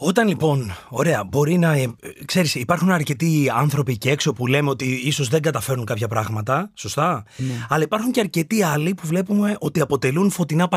Όταν 0.00 0.28
λοιπόν, 0.28 0.72
ωραία, 0.88 1.24
μπορεί 1.24 1.58
να. 1.58 1.72
Ε, 1.72 1.94
ξέρεις, 2.24 2.54
υπάρχουν 2.54 2.90
αρκετοί 2.90 3.50
άνθρωποι 3.54 3.98
και 3.98 4.10
έξω 4.10 4.32
που 4.32 4.46
λέμε 4.46 4.70
ότι 4.70 4.84
ίσως 4.84 5.28
δεν 5.28 5.42
καταφέρουν 5.42 5.84
κάποια 5.84 6.08
πράγματα, 6.08 6.70
σωστά; 6.74 7.24
Ναι. 7.36 7.66
Αλλά 7.68 7.82
υπάρχουν 7.82 8.10
και 8.10 8.20
αρκετοί 8.20 8.62
άλλοι 8.62 8.94
που 8.94 9.06
βλέπουμε 9.06 9.56
ότι 9.58 9.80
αποτελούν 9.80 10.30
φωτεινά 10.30 10.68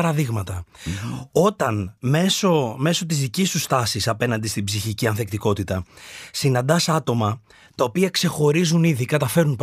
Όταν 1.32 1.96
μέσω, 2.00 2.74
μέσω 2.78 3.06
της 3.06 3.18
δικής 3.18 3.50
σου 3.50 3.58
στάσης 3.58 4.08
απέναντι 4.08 4.48
στην 4.48 4.64
ψυχική 4.64 5.06
ανθεκτικότητα 5.06 5.84
συναντάς 6.32 6.88
άτομα 6.88 7.40
τα 7.74 7.84
οποία 7.84 8.08
ξεχωρίζουν 8.08 8.84
ήδη, 8.84 9.04
καταφέρουν 9.04 9.58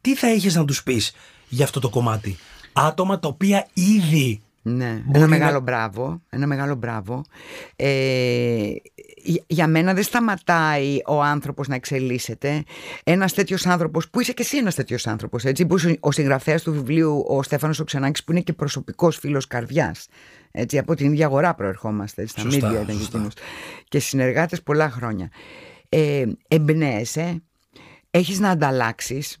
τι 0.00 0.16
θα 0.16 0.26
έχεις 0.26 0.54
να 0.54 0.64
τους 0.64 0.82
πεις 0.82 1.12
για 1.48 1.64
αυτό 1.64 1.80
το 1.80 1.88
κομμάτι; 1.88 2.36
Άτομα 2.72 3.18
τα 3.18 3.28
οποία 3.28 3.66
ήδη 3.72 4.42
ναι, 4.66 5.02
ένα 5.12 5.26
μεγάλο 5.26 5.60
μπράβο. 5.60 6.22
Ένα 6.28 6.46
μεγάλο 6.46 6.74
μπράβο. 6.74 7.24
Ε, 7.76 8.70
για 9.46 9.66
μένα 9.66 9.94
δεν 9.94 10.02
σταματάει 10.02 10.98
ο 11.06 11.22
άνθρωπος 11.22 11.68
να 11.68 11.74
εξελίσσεται. 11.74 12.64
Ένας 13.04 13.32
τέτοιος 13.32 13.66
άνθρωπος, 13.66 14.10
που 14.10 14.20
είσαι 14.20 14.32
και 14.32 14.42
εσύ 14.42 14.56
ένας 14.56 14.74
τέτοιος 14.74 15.06
άνθρωπος, 15.06 15.44
έτσι, 15.44 15.66
που 15.66 15.76
είσαι 15.76 15.96
ο 16.00 16.10
συγγραφέας 16.10 16.62
του 16.62 16.72
βιβλίου 16.72 17.24
ο 17.28 17.42
Στέφανος 17.42 17.80
Οξενάκης, 17.80 18.24
που 18.24 18.32
είναι 18.32 18.40
και 18.40 18.52
προσωπικός 18.52 19.16
φίλος 19.16 19.46
καρδιάς. 19.46 20.06
Έτσι, 20.50 20.78
από 20.78 20.94
την 20.94 21.12
ίδια 21.12 21.26
αγορά 21.26 21.54
προερχόμαστε, 21.54 22.22
έτσι, 22.22 22.34
στα 22.38 22.44
μίδια 22.44 22.80
ήταν 22.80 22.98
και 23.10 23.40
Και 23.88 23.98
συνεργάτες 23.98 24.62
πολλά 24.62 24.90
χρόνια. 24.90 25.30
Ε, 25.88 26.24
εμπνέεσαι, 26.48 27.42
έχεις 28.10 28.38
να 28.38 28.50
ανταλλάξεις, 28.50 29.38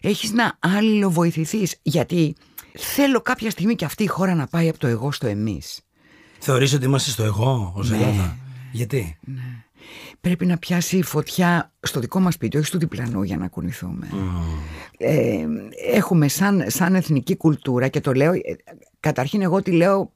έχεις 0.00 0.32
να 0.32 0.56
αλληλοβοηθηθείς, 0.58 1.76
γιατί 1.82 2.34
θέλω 2.78 3.20
κάποια 3.20 3.50
στιγμή 3.50 3.74
και 3.74 3.84
αυτή 3.84 4.02
η 4.02 4.06
χώρα 4.06 4.34
να 4.34 4.46
πάει 4.46 4.68
από 4.68 4.78
το 4.78 4.86
εγώ 4.86 5.12
στο 5.12 5.26
εμείς. 5.26 5.80
Θεωρείς 6.38 6.72
ότι 6.72 6.84
είμαστε 6.84 7.10
στο 7.10 7.24
εγώ 7.24 7.72
ως 7.76 7.90
ναι, 7.90 7.96
Ελλάδα; 7.96 8.36
Γιατί; 8.72 9.18
Ναι. 9.20 9.64
Πρέπει 10.20 10.46
να 10.46 10.58
πιάσει 10.58 11.02
φωτιά 11.02 11.72
στο 11.80 12.00
δικό 12.00 12.20
μας 12.20 12.34
σπίτι, 12.34 12.56
όχι 12.56 12.66
στο 12.66 12.78
διπλανό 12.78 13.22
για 13.22 13.36
να 13.36 13.48
κουνηθούμε. 13.48 14.08
Ε, 14.98 15.46
έχουμε 15.92 16.28
σαν, 16.28 16.64
σαν 16.66 16.94
εθνική 16.94 17.36
κουλτούρα 17.36 17.88
και 17.88 18.00
το 18.00 18.12
λέω, 18.12 18.32
ε, 18.32 18.40
καταρχήν 19.00 19.42
εγώ 19.42 19.62
τι 19.62 19.70
λέω 19.70 20.12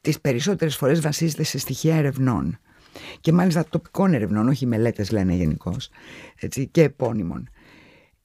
τις 0.00 0.20
περισσότερες 0.20 0.76
φορές 0.76 1.00
βασίζεται 1.00 1.42
σε 1.42 1.58
στοιχεία 1.58 1.96
ερευνών. 1.96 2.58
Και 3.20 3.32
μάλιστα 3.32 3.64
τοπικών 3.64 4.14
ερευνών, 4.14 4.48
όχι 4.48 4.66
μελέτες 4.66 5.10
λένε 5.10 5.34
γενικώς, 5.34 5.88
και 6.70 6.82
επώνυμων. 6.82 7.48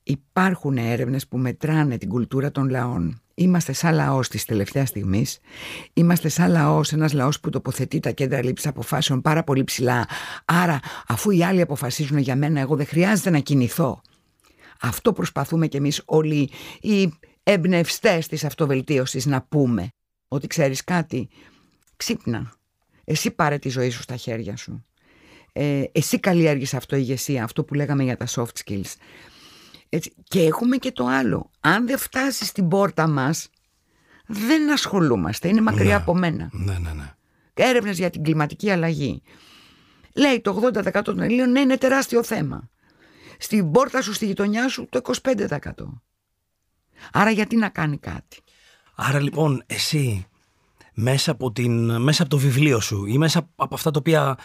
Υπάρχουν 0.04 0.78
έρευνες 0.78 1.28
που 1.28 1.38
μετράνε 1.38 1.98
την 1.98 2.10
κουλτούρα 2.10 2.52
των 2.52 2.70
λαών 2.70 3.22
Είμαστε 3.40 3.74
σαν 3.74 3.94
λαός 3.94 4.28
της 4.28 4.46
τελευταίας 4.46 4.90
στιγμής. 4.90 5.40
Είμαστε 5.94 6.30
σαν 6.30 6.52
λαός, 6.52 6.92
ένας 6.92 7.14
λαός 7.14 7.40
που 7.40 7.50
τοποθετεί 7.50 8.00
τα 8.00 8.12
κέντρα 8.12 8.44
λήψης 8.44 8.68
αποφάσεων 8.68 9.22
πάρα 9.22 9.44
πολύ 9.44 9.64
ψηλά. 9.64 10.08
Άρα, 10.46 10.80
αφού 11.08 11.32
οι 11.32 11.44
άλλοι 11.44 11.62
αποφασίζουν 11.62 12.18
για 12.18 12.36
μένα, 12.36 12.60
εγώ 12.60 12.76
δεν 12.76 12.86
χρειάζεται 12.86 13.30
να 13.30 13.40
κινηθώ. 13.40 14.02
Αυτό 14.82 15.14
προσπαθούμε 15.14 15.68
κι 15.68 15.78
εμείς 15.78 16.02
όλοι 16.06 16.50
οι 16.82 17.14
εμπνευστές 17.44 18.28
της 18.28 18.44
αυτοβελτίωσης 18.44 19.26
να 19.26 19.42
πούμε. 19.42 19.90
Ότι 20.28 20.48
ξέρεις 20.48 20.84
κάτι, 20.84 21.30
ξύπνα. 21.96 22.52
Εσύ 23.04 23.32
πάρε 23.32 23.58
τη 23.58 23.70
ζωή 23.70 23.90
σου 23.90 24.02
στα 24.02 24.16
χέρια 24.16 24.56
σου. 24.56 24.86
Ε, 25.54 25.84
εσύ 25.92 26.20
καλλιέργησε 26.20 26.78
αυτό 26.78 26.96
η 26.96 27.00
ηγεσία, 27.02 27.44
αυτό 27.44 27.64
που 27.64 27.74
λέγαμε 27.74 28.04
για 28.04 28.18
τα 28.18 28.28
soft 28.30 28.64
skills. 28.66 28.94
Έτσι. 29.90 30.14
Και 30.24 30.42
έχουμε 30.42 30.78
και 30.78 30.92
το 30.92 31.06
άλλο. 31.06 31.52
Αν 31.60 31.88
δεν 31.88 31.98
φτάσει 31.98 32.46
στην 32.46 32.68
πόρτα 32.68 33.08
μας, 33.08 33.50
δεν 34.26 34.72
ασχολούμαστε. 34.72 35.48
Είναι 35.48 35.62
μακριά 35.62 35.84
ναι. 35.84 35.94
από 35.94 36.16
μένα. 36.16 36.50
Ναι, 36.52 36.78
ναι, 36.78 36.92
ναι. 36.94 37.14
Έρευνες 37.54 37.98
για 37.98 38.10
την 38.10 38.24
κλιματική 38.24 38.70
αλλαγή. 38.70 39.22
Λέει 40.16 40.42
το 40.42 40.72
80% 40.74 41.02
των 41.04 41.20
Ελλήνων 41.20 41.52
ναι, 41.52 41.60
είναι 41.60 41.78
τεράστιο 41.78 42.24
θέμα. 42.24 42.70
Στην 43.38 43.72
πόρτα 43.72 44.02
σου, 44.02 44.14
στη 44.14 44.26
γειτονιά 44.26 44.68
σου, 44.68 44.88
το 44.90 45.02
25%. 45.24 45.38
Άρα 47.12 47.30
γιατί 47.30 47.56
να 47.56 47.70
κάνει 47.70 47.98
κάτι; 47.98 48.42
Άρα 48.96 49.20
λοιπόν 49.20 49.64
εσύ 49.66 50.28
μέσα 50.94 51.32
από, 51.32 51.52
την, 51.52 52.02
μέσα 52.02 52.22
από 52.22 52.32
το 52.32 52.38
βιβλίο 52.38 52.80
σου 52.80 53.06
ή 53.06 53.18
μέσα 53.18 53.50
από 53.56 53.76
αυτά 53.76 53.92
τα 53.92 54.00
οποία 54.00 54.38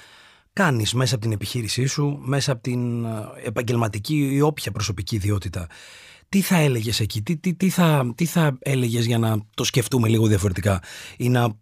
κάνεις 0.54 0.94
μέσα 0.94 1.14
από 1.14 1.25
την 1.25 1.32
επιχείρησή 1.32 1.87
σου, 1.87 2.18
μέσα 2.25 2.52
από 2.52 2.62
την 2.62 3.04
ε, 3.04 3.28
επαγγελματική 3.42 4.28
ή 4.32 4.40
όποια 4.40 4.73
προσωπική 4.73 5.14
ιδιότητα. 5.14 5.66
Τι 6.28 6.40
θα 6.40 6.56
έλεγες 6.56 7.00
εκεί, 7.00 7.23
τι, 7.23 7.37
τι, 7.37 7.54
τι, 7.54 7.68
θα, 7.68 8.12
τι 8.14 8.25
θα 8.25 8.56
έλεγες 8.58 9.04
για 9.04 9.18
να 9.18 9.38
το 9.54 9.64
σκεφτούμε 9.64 10.08
λίγο 10.08 10.26
διαφορετικά 10.26 10.82
ή 11.16 11.28
να 11.28 11.56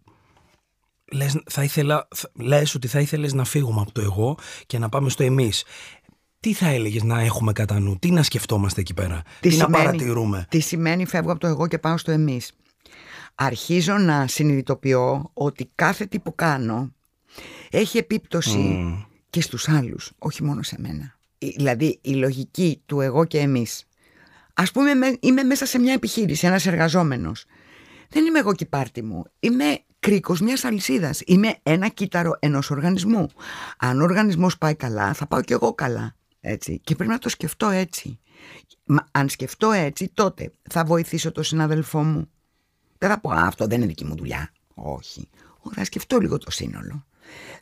λες, 1.11 1.41
θα 1.45 1.63
ήθελα, 1.63 2.07
λες 2.33 2.75
ότι 2.75 2.87
θα 2.87 2.99
ήθελες 2.99 3.33
να 3.33 3.43
φύγουμε 3.43 3.81
από 3.81 3.91
το 3.91 4.01
εγώ 4.01 4.37
και 4.65 4.77
να 4.77 4.89
πάμε 4.89 5.09
στο 5.09 5.23
εμείς. 5.23 5.63
Τι 6.39 6.53
θα 6.53 6.67
έλεγες 6.67 7.03
να 7.03 7.19
έχουμε 7.19 7.51
κατά 7.51 7.79
νου, 7.79 7.99
τι 7.99 8.11
να 8.11 8.23
σκεφτόμαστε 8.23 8.81
εκεί 8.81 8.93
πέρα, 8.93 9.21
τι, 9.39 9.49
τι 9.49 9.55
να 9.55 9.69
παρατηρούμε; 9.69 10.45
Τι 10.49 10.59
σημαίνει 10.59 11.05
φεύγω 11.05 11.31
από 11.31 11.39
το 11.39 11.47
εγώ 11.47 11.67
και 11.67 11.77
πάω 11.77 11.97
στο 11.97 12.11
εμείς; 12.11 12.51
Αρχίζω 13.35 13.97
να 13.97 14.27
συνειδητοποιώ 14.27 15.29
ότι 15.33 15.71
κάθε 15.75 16.05
τι 16.05 16.19
που 16.19 16.35
κάνω 16.35 16.91
έχει 17.69 17.97
επίπτωση 17.97 18.83
και 19.29 19.41
στους 19.41 19.69
άλλους, 19.69 20.11
όχι 20.17 20.43
μόνο 20.43 20.63
σε 20.63 20.75
μένα. 20.79 21.17
Δηλαδή 21.37 21.99
η 22.01 22.13
λογική 22.13 22.81
του 22.85 23.01
εγώ 23.01 23.25
και 23.25 23.39
εμείς. 23.39 23.85
Ας 24.53 24.71
πούμε 24.71 24.91
είμαι 25.19 25.43
μέσα 25.43 25.65
σε 25.65 25.79
μια 25.79 25.93
επιχείρηση, 25.93 26.47
ένας 26.47 26.65
εργαζόμενος. 26.65 27.45
Δεν 28.09 28.25
είμαι 28.25 28.39
εγώ 28.39 28.53
και 28.53 28.65
πάρτι 28.65 29.03
μου. 29.03 29.23
Είμαι 29.39 29.79
κρίκος 29.99 30.41
μιας 30.41 30.63
αλυσίδας. 30.63 31.21
Είμαι 31.25 31.57
ένα 31.63 31.87
κύτταρο 31.87 32.37
ενός 32.39 32.71
οργανισμού. 32.71 33.29
Αν 33.77 33.99
ο 33.99 34.03
οργανισμός 34.03 34.57
πάει 34.57 34.75
καλά, 34.75 35.13
θα 35.13 35.27
πάω 35.27 35.41
κι 35.41 35.53
εγώ 35.53 35.73
καλά. 35.73 36.15
Έτσι. 36.39 36.79
Και 36.83 36.95
πρέπει 36.95 37.11
να 37.11 37.19
το 37.19 37.29
σκεφτώ 37.29 37.69
έτσι. 37.69 38.19
Μα, 38.85 39.07
αν 39.11 39.29
σκεφτώ 39.29 39.71
έτσι, 39.71 40.11
τότε 40.13 40.51
θα 40.69 40.83
βοηθήσω 40.83 41.31
τον 41.31 41.43
συναδελφό 41.43 42.03
μου. 42.03 42.29
Δεν 42.97 43.09
θα 43.09 43.19
πω 43.19 43.29
αυτό 43.29 43.67
δεν 43.67 43.77
είναι 43.77 43.87
δική 43.87 44.05
μου 44.05 44.15
δουλειά. 44.15 44.51
Όχι. 44.73 45.29
Θα 45.73 45.83
σκεφτώ 45.83 46.19
λίγο 46.19 46.37
το 46.37 46.51
σύνολο 46.51 47.05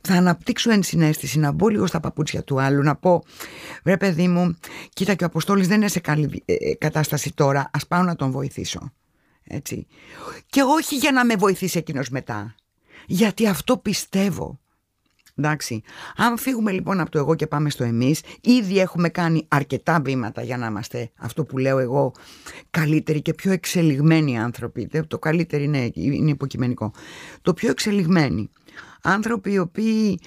θα 0.02 0.14
αναπτύξω 0.14 0.72
ενσυναίσθηση, 0.72 1.40
να 1.40 1.52
μπω 1.52 1.68
λίγο 1.68 1.86
στα 1.86 2.00
παπούτσια 2.00 2.44
του 2.44 2.62
άλλου, 2.62 2.84
να 2.84 2.96
πω 2.96 3.24
βρε 3.84 3.98
παιδί 3.98 4.28
μου, 4.28 4.58
κοίτα 4.94 5.14
και 5.14 5.24
ο 5.24 5.28
Αποστόλης 5.28 5.68
δεν 5.68 5.78
είναι 5.78 5.88
σε 5.88 6.00
καλή 6.00 6.44
ε, 6.46 6.54
ε, 6.54 6.76
κατάσταση 6.76 7.34
τώρα, 7.34 7.70
ας 7.74 7.88
πάω 7.88 8.04
να 8.04 8.16
τον 8.16 8.32
βοηθήσω. 8.32 8.92
Έτσι. 9.44 9.88
Και 10.50 10.62
όχι 10.62 10.96
για 10.96 11.12
να 11.12 11.26
με 11.26 11.36
βοηθήσει 11.36 11.78
εκείνος 11.78 12.10
μετά, 12.10 12.56
γιατί 13.06 13.48
αυτό 13.48 13.78
πιστεύω. 13.78 14.60
Εντάξει. 15.36 15.82
Αν 16.16 16.38
φύγουμε 16.38 16.72
λοιπόν 16.72 17.00
από 17.00 17.12
το 17.12 17.18
εγώ 17.18 17.36
και 17.36 17.48
πάμε 17.48 17.70
στο 17.70 17.84
εμείς, 17.84 18.22
ήδη 18.42 18.80
έχουμε 18.80 19.10
κάνει 19.10 19.46
αρκετά 19.48 20.02
βήματα 20.04 20.42
για 20.42 20.58
να 20.58 20.66
είμαστε 20.66 21.12
αυτό 21.18 21.44
που 21.44 21.58
λέω 21.58 21.80
εγώ 21.80 22.12
καλύτεροι 22.70 23.22
και 23.22 23.34
πιο 23.34 23.52
εξελιγμένοι 23.52 24.40
άνθρωποι. 24.40 24.90
Το 25.08 25.20
καλύτερο 25.20 25.64
είναι, 25.64 25.92
είναι 25.94 26.32
υποκειμενικό. 26.32 26.92
Το 27.42 27.54
πιο 27.54 27.70
εξελιγμένοι 27.70 28.50
άνθρωποι 29.02 29.52
οι 29.52 29.58
οποίοι 29.58 30.20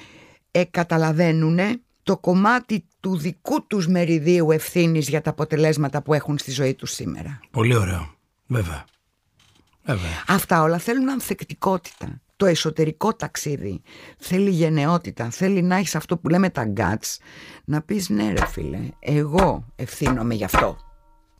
ε, 0.50 0.64
καταλαβαίνουν 0.64 1.58
το 2.02 2.18
κομμάτι 2.18 2.84
του 3.00 3.16
δικού 3.16 3.66
τους 3.66 3.86
μεριδίου 3.88 4.50
ευθύνης 4.50 5.08
για 5.08 5.20
τα 5.20 5.30
αποτελέσματα 5.30 6.02
που 6.02 6.14
έχουν 6.14 6.38
στη 6.38 6.50
ζωή 6.50 6.74
τους 6.74 6.90
σήμερα. 6.90 7.40
Πολύ 7.50 7.76
ωραίο. 7.76 8.14
Βέβαια. 8.46 8.84
Βέβαια. 9.84 10.24
Αυτά 10.26 10.62
όλα 10.62 10.78
θέλουν 10.78 11.10
ανθεκτικότητα. 11.10 12.20
Το 12.36 12.46
εσωτερικό 12.46 13.14
ταξίδι 13.14 13.80
θέλει 14.18 14.50
γενναιότητα, 14.50 15.30
θέλει 15.30 15.62
να 15.62 15.76
έχεις 15.76 15.94
αυτό 15.94 16.16
που 16.16 16.28
λέμε 16.28 16.50
τα 16.50 16.72
guts, 16.76 17.16
να 17.64 17.82
πεις 17.82 18.08
ναι 18.08 18.32
ρε 18.32 18.46
φίλε, 18.46 18.88
εγώ 18.98 19.64
ευθύνομαι 19.76 20.34
γι' 20.34 20.44
αυτό. 20.44 20.76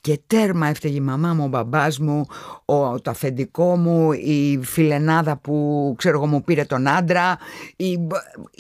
Και 0.05 0.21
τέρμα 0.27 0.67
έφταιγε 0.67 0.97
η 0.97 1.01
μαμά 1.01 1.35
μου, 1.35 1.45
ο 1.45 1.47
μπαμπάς 1.47 1.99
μου, 1.99 2.27
ο, 2.65 3.01
το 3.01 3.11
αφεντικό 3.11 3.77
μου, 3.77 4.13
η 4.13 4.61
φιλενάδα 4.63 5.37
που 5.37 5.95
ξέρω 5.99 6.17
εγώ 6.17 6.27
μου 6.27 6.43
πήρε 6.43 6.65
τον 6.65 6.87
άντρα, 6.89 7.39
η, 7.77 7.99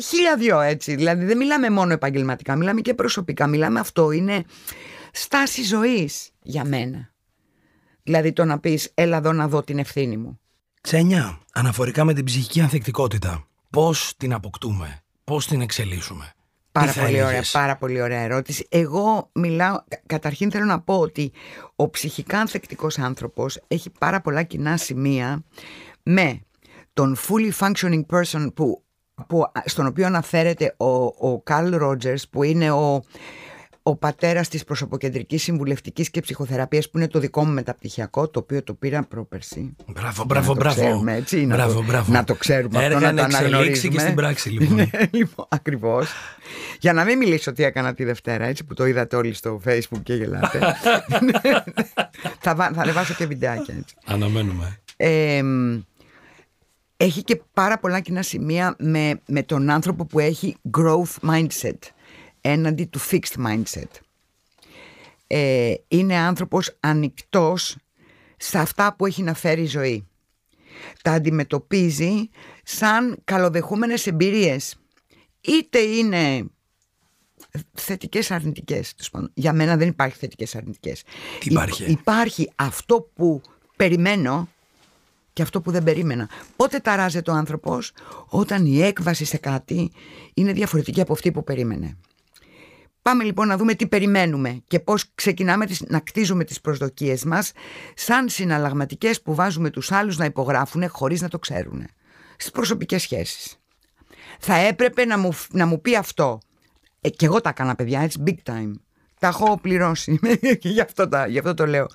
χίλια 0.02 0.36
δυο 0.36 0.60
έτσι. 0.60 0.94
Δηλαδή 0.94 1.24
δεν 1.24 1.36
μιλάμε 1.36 1.70
μόνο 1.70 1.92
επαγγελματικά, 1.92 2.56
μιλάμε 2.56 2.80
και 2.80 2.94
προσωπικά. 2.94 3.46
Μιλάμε 3.46 3.80
αυτό, 3.80 4.10
είναι 4.10 4.44
στάση 5.12 5.62
ζωής 5.62 6.30
για 6.42 6.64
μένα. 6.64 7.12
Δηλαδή 8.02 8.32
το 8.32 8.44
να 8.44 8.58
πεις 8.58 8.90
έλα 8.94 9.16
εδώ 9.16 9.32
να 9.32 9.48
δω 9.48 9.62
την 9.62 9.78
ευθύνη 9.78 10.16
μου. 10.16 10.40
Ξένια, 10.80 11.38
αναφορικά 11.52 12.04
με 12.04 12.14
την 12.14 12.24
ψυχική 12.24 12.60
ανθεκτικότητα, 12.60 13.46
πώς 13.70 14.14
την 14.16 14.32
αποκτούμε, 14.32 15.02
πώς 15.24 15.46
την 15.46 15.60
εξελίσσουμε. 15.60 16.32
Πάρα 16.78 16.92
πολύ, 16.92 17.22
ωραία, 17.22 17.42
πάρα 17.52 17.76
πολύ 17.76 18.00
ωραία 18.00 18.20
ερώτηση. 18.20 18.66
Εγώ 18.70 19.30
μιλάω, 19.32 19.80
καταρχήν 20.06 20.50
θέλω 20.50 20.64
να 20.64 20.80
πω 20.80 20.98
ότι 20.98 21.32
ο 21.76 21.90
ψυχικά 21.90 22.38
ανθεκτικός 22.38 22.98
άνθρωπος 22.98 23.60
έχει 23.68 23.90
πάρα 23.98 24.20
πολλά 24.20 24.42
κοινά 24.42 24.76
σημεία 24.76 25.44
με 26.02 26.40
τον 26.92 27.16
fully 27.16 27.50
functioning 27.58 28.02
person 28.10 28.54
που, 28.54 28.82
που, 29.26 29.44
στον 29.64 29.86
οποίο 29.86 30.06
αναφέρεται 30.06 30.74
ο, 30.76 30.86
ο 31.28 31.42
Carl 31.50 31.80
Rogers 31.82 32.28
που 32.30 32.42
είναι 32.42 32.70
ο 32.70 33.04
ο 33.86 33.96
πατέρας 33.96 34.48
της 34.48 34.64
προσωποκεντρικής 34.64 35.42
συμβουλευτικής 35.42 36.10
και 36.10 36.20
ψυχοθεραπείας, 36.20 36.90
που 36.90 36.98
είναι 36.98 37.08
το 37.08 37.18
δικό 37.18 37.44
μου 37.44 37.52
μεταπτυχιακό, 37.52 38.28
το 38.28 38.38
οποίο 38.38 38.62
το 38.62 38.74
πήρα 38.74 39.02
πρόπερση. 39.02 39.76
Μπράβο, 39.86 40.24
μπράβο, 40.24 40.54
μπράβο. 40.54 40.80
Ξέρουμε, 40.80 41.14
έτσι, 41.14 41.46
μπράβο, 41.46 41.72
να, 41.72 41.74
το, 41.74 41.84
μπράβο. 41.84 42.12
να 42.12 42.24
το 42.24 42.34
ξέρουμε 42.34 42.84
Έργα 42.84 42.96
αυτό, 42.96 43.10
να 43.10 43.14
το 43.14 43.22
αναγνωρίσουμε. 43.22 43.92
και 43.92 44.00
στην 44.00 44.14
πράξη, 44.14 44.48
λοιπόν. 44.50 44.76
ναι, 44.76 44.90
λοιπόν 45.10 45.46
Ακριβώς. 45.48 46.10
Για 46.80 46.92
να 46.92 47.04
μην 47.04 47.18
μιλήσω 47.18 47.52
τι 47.52 47.64
έκανα 47.64 47.94
τη 47.94 48.04
Δευτέρα, 48.04 48.44
έτσι 48.44 48.64
που 48.64 48.74
το 48.74 48.86
είδατε 48.86 49.16
όλοι 49.16 49.32
στο 49.32 49.60
Facebook 49.66 50.02
και 50.02 50.14
γελάτε. 50.14 50.58
θα, 52.44 52.54
θα 52.54 52.72
ανεβάσω 52.76 53.14
και 53.14 53.26
βιντεάκια. 53.26 53.74
Έτσι. 53.78 53.94
Αναμένουμε. 54.04 54.78
Ε, 54.96 55.42
έχει 56.96 57.22
και 57.22 57.42
πάρα 57.52 57.78
πολλά 57.78 58.00
κοινά 58.00 58.22
σημεία 58.22 58.76
με, 58.78 59.20
με 59.26 59.42
τον 59.42 59.70
άνθρωπο 59.70 60.04
που 60.04 60.18
έχει 60.18 60.56
growth 60.78 61.30
mindset 61.30 61.78
έναντι 62.46 62.84
του 62.84 63.00
fixed 63.00 63.46
mindset. 63.46 63.90
Ε, 65.26 65.74
είναι 65.88 66.16
άνθρωπος 66.16 66.76
ανοιχτός 66.80 67.76
σε 68.36 68.58
αυτά 68.58 68.94
που 68.96 69.06
έχει 69.06 69.22
να 69.22 69.34
φέρει 69.34 69.62
η 69.62 69.66
ζωή. 69.66 70.06
Τα 71.02 71.12
αντιμετωπίζει 71.12 72.28
σαν 72.62 73.20
καλοδεχούμενες 73.24 74.06
εμπειρίες. 74.06 74.76
Είτε 75.40 75.78
είναι 75.78 76.44
θετικές 77.72 78.30
αρνητικές. 78.30 78.94
Για 79.34 79.52
μένα 79.52 79.76
δεν 79.76 79.88
υπάρχει 79.88 80.16
θετικές 80.16 80.54
αρνητικές. 80.54 81.02
Τι 81.40 81.50
υπάρχει; 81.50 81.84
υπάρχει 81.90 82.50
αυτό 82.54 83.10
που 83.14 83.40
περιμένω 83.76 84.48
και 85.32 85.42
αυτό 85.42 85.60
που 85.60 85.70
δεν 85.70 85.82
περίμενα. 85.82 86.28
Πότε 86.56 86.78
ταράζεται 86.78 87.30
ο 87.30 87.34
άνθρωπος 87.34 87.92
όταν 88.26 88.66
η 88.66 88.82
έκβαση 88.82 89.24
σε 89.24 89.36
κάτι 89.36 89.92
είναι 90.34 90.52
διαφορετική 90.52 91.00
από 91.00 91.12
αυτή 91.12 91.32
που 91.32 91.44
περίμενε. 91.44 91.96
Πάμε 93.04 93.24
λοιπόν 93.24 93.48
να 93.48 93.56
δούμε 93.56 93.74
τι 93.74 93.86
περιμένουμε 93.86 94.62
και 94.66 94.80
πώς 94.80 95.14
ξεκινάμε 95.14 95.66
να 95.88 96.00
κτίζουμε 96.00 96.44
τις 96.44 96.60
προσδοκίες 96.60 97.24
μας 97.24 97.52
σαν 97.94 98.28
συναλλαγματικές 98.28 99.22
που 99.22 99.34
βάζουμε 99.34 99.70
τους 99.70 99.92
άλλους 99.92 100.16
να 100.16 100.24
υπογράφουν 100.24 100.88
χωρίς 100.88 101.20
να 101.20 101.28
το 101.28 101.38
ξέρουν. 101.38 101.86
Στις 102.36 102.50
προσωπικές 102.50 103.02
σχέσεις. 103.02 103.56
Θα 104.38 104.54
έπρεπε 104.54 105.04
να 105.04 105.18
μου, 105.18 105.32
να 105.50 105.66
μου 105.66 105.80
πει 105.80 105.96
αυτό. 105.96 106.38
Ε, 107.00 107.08
και 107.08 107.26
εγώ 107.26 107.40
τα 107.40 107.48
έκανα 107.48 107.74
παιδιά, 107.74 108.00
έτσι 108.00 108.22
big 108.26 108.52
time. 108.52 108.70
Τα 109.18 109.28
έχω 109.28 109.58
πληρώσει 109.60 110.18
και 110.60 110.68
γι 110.68 110.80
αυτό, 110.80 111.08
τα, 111.08 111.26
γι' 111.26 111.38
αυτό 111.38 111.54
το 111.54 111.66
λέω. 111.66 111.86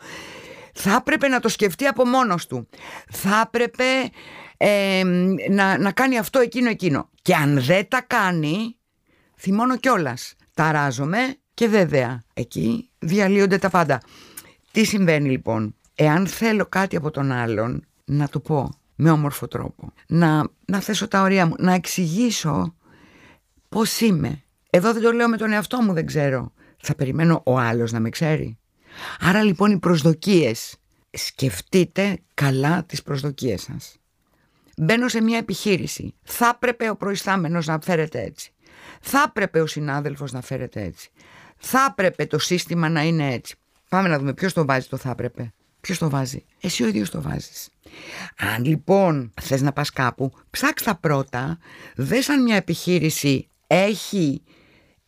Θα 0.73 0.95
έπρεπε 0.99 1.27
να 1.27 1.39
το 1.39 1.49
σκεφτεί 1.49 1.85
από 1.85 2.05
μόνος 2.05 2.47
του. 2.47 2.69
Θα 3.09 3.41
έπρεπε 3.45 3.83
ε, 4.57 5.03
να, 5.49 5.77
να 5.77 5.91
κάνει 5.91 6.17
αυτό, 6.17 6.39
εκείνο, 6.39 6.69
εκείνο. 6.69 7.09
Και 7.21 7.35
αν 7.35 7.61
δεν 7.61 7.87
τα 7.87 8.01
κάνει, 8.01 8.75
θυμώνω 9.35 9.77
κιόλας 9.77 10.33
ταράζομαι 10.59 11.35
και 11.53 11.67
βέβαια 11.67 12.23
εκεί 12.33 12.89
διαλύονται 12.99 13.57
τα 13.57 13.69
πάντα. 13.69 14.01
Τι 14.71 14.83
συμβαίνει 14.83 15.29
λοιπόν, 15.29 15.75
εάν 15.95 16.27
θέλω 16.27 16.65
κάτι 16.65 16.95
από 16.95 17.11
τον 17.11 17.31
άλλον 17.31 17.85
να 18.05 18.29
το 18.29 18.39
πω 18.39 18.69
με 18.95 19.11
όμορφο 19.11 19.47
τρόπο, 19.47 19.93
να, 20.07 20.49
να 20.65 20.79
θέσω 20.79 21.07
τα 21.07 21.21
ωρία 21.21 21.45
μου, 21.45 21.55
να 21.57 21.73
εξηγήσω 21.73 22.75
πώς 23.69 23.99
είμαι. 23.99 24.41
Εδώ 24.69 24.93
δεν 24.93 25.01
το 25.01 25.11
λέω 25.11 25.29
με 25.29 25.37
τον 25.37 25.51
εαυτό 25.51 25.81
μου, 25.81 25.93
δεν 25.93 26.05
ξέρω. 26.05 26.51
Θα 26.77 26.95
περιμένω 26.95 27.41
ο 27.45 27.57
άλλος 27.57 27.91
να 27.91 27.99
με 27.99 28.09
ξέρει. 28.09 28.57
Άρα 29.19 29.43
λοιπόν 29.43 29.71
οι 29.71 29.79
προσδοκίες, 29.79 30.75
σκεφτείτε 31.11 32.19
καλά 32.33 32.83
τις 32.83 33.03
προσδοκίες 33.03 33.61
σας. 33.61 33.97
Μπαίνω 34.77 35.07
σε 35.07 35.21
μια 35.21 35.37
επιχείρηση. 35.37 36.13
Θα 36.23 36.51
έπρεπε 36.55 36.89
ο 36.89 36.95
προϊστάμενος 36.95 37.65
να 37.65 37.79
φέρεται 37.81 38.21
έτσι. 38.21 38.53
Θα 39.01 39.25
έπρεπε 39.27 39.61
ο 39.61 39.67
συνάδελφος 39.67 40.31
να 40.31 40.41
φέρεται 40.41 40.81
έτσι. 40.81 41.09
Θα 41.57 41.87
έπρεπε 41.89 42.25
το 42.25 42.39
σύστημα 42.39 42.89
να 42.89 43.03
είναι 43.03 43.33
έτσι. 43.33 43.55
Πάμε 43.89 44.09
να 44.09 44.17
δούμε 44.17 44.33
ποιος 44.33 44.53
το 44.53 44.65
βάζει 44.65 44.87
το 44.87 44.97
θα 44.97 45.09
έπρεπε. 45.09 45.53
Ποιος 45.81 45.97
το 45.97 46.09
βάζει. 46.09 46.45
Εσύ 46.61 46.83
ο 46.83 46.87
ίδιος 46.87 47.09
το 47.09 47.21
βάζεις. 47.21 47.69
Αν 48.37 48.65
λοιπόν 48.65 49.33
θες 49.41 49.61
να 49.61 49.71
πας 49.71 49.89
κάπου, 49.89 50.31
ψάξ 50.49 50.83
τα 50.83 50.95
πρώτα. 50.95 51.57
Δες 51.95 52.29
αν 52.29 52.43
μια 52.43 52.55
επιχείρηση 52.55 53.49
έχει 53.67 54.43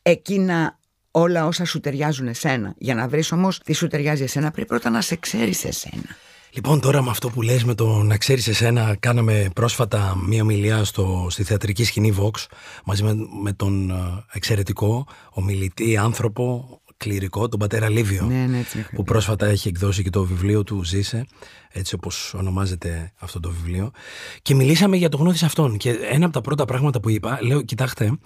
εκείνα 0.01 0.79
όλα 1.11 1.45
όσα 1.45 1.65
σου 1.65 1.79
ταιριάζουν 1.79 2.27
εσένα. 2.27 2.73
Για 2.77 2.95
να 2.95 3.07
βρεις 3.07 3.31
όμως 3.31 3.59
τι 3.59 3.73
σου 3.73 3.87
ταιριάζει 3.87 4.23
εσένα, 4.23 4.51
πρέπει 4.51 4.67
πρώτα 4.67 4.89
να 4.89 5.01
σε 5.01 5.15
ξέρεις 5.15 5.65
εσένα. 5.65 6.15
Λοιπόν, 6.53 6.79
τώρα 6.79 7.01
με 7.01 7.09
αυτό 7.09 7.29
που 7.29 7.41
λες 7.41 7.63
με 7.63 7.75
το 7.75 8.03
να 8.03 8.17
ξέρεις 8.17 8.47
εσένα, 8.47 8.95
κάναμε 8.99 9.49
πρόσφατα 9.53 10.17
μία 10.27 10.41
ομιλία 10.41 10.83
στο, 10.83 11.27
στη 11.29 11.43
θεατρική 11.43 11.83
σκηνή 11.83 12.15
Vox 12.19 12.45
μαζί 12.85 13.03
με, 13.03 13.13
με 13.41 13.53
τον 13.53 13.89
ε, 13.89 13.95
εξαιρετικό 14.31 15.07
ομιλητή 15.29 15.97
άνθρωπο 15.97 16.79
κληρικό, 16.97 17.49
τον 17.49 17.59
πατέρα 17.59 17.89
Λίβιο, 17.89 18.25
ναι, 18.25 18.45
ναι, 18.45 18.59
έτσι, 18.59 18.85
που 18.95 19.03
πρόσφατα 19.03 19.45
έχει 19.45 19.67
εκδώσει 19.67 20.03
και 20.03 20.09
το 20.09 20.23
βιβλίο 20.23 20.63
του 20.63 20.83
«Ζήσε», 20.83 21.25
έτσι 21.69 21.95
όπως 21.95 22.33
ονομάζεται 22.33 23.13
αυτό 23.19 23.39
το 23.39 23.49
βιβλίο. 23.49 23.91
Και 24.41 24.55
μιλήσαμε 24.55 24.97
για 24.97 25.09
το 25.09 25.17
γνώθις 25.17 25.43
αυτόν 25.43 25.77
και 25.77 25.89
ένα 25.89 26.25
από 26.25 26.33
τα 26.33 26.41
πρώτα 26.41 26.65
πράγματα 26.65 26.99
που 26.99 27.09
είπα, 27.09 27.37
λέω, 27.41 27.61
κοιτάξτε, 27.61 28.17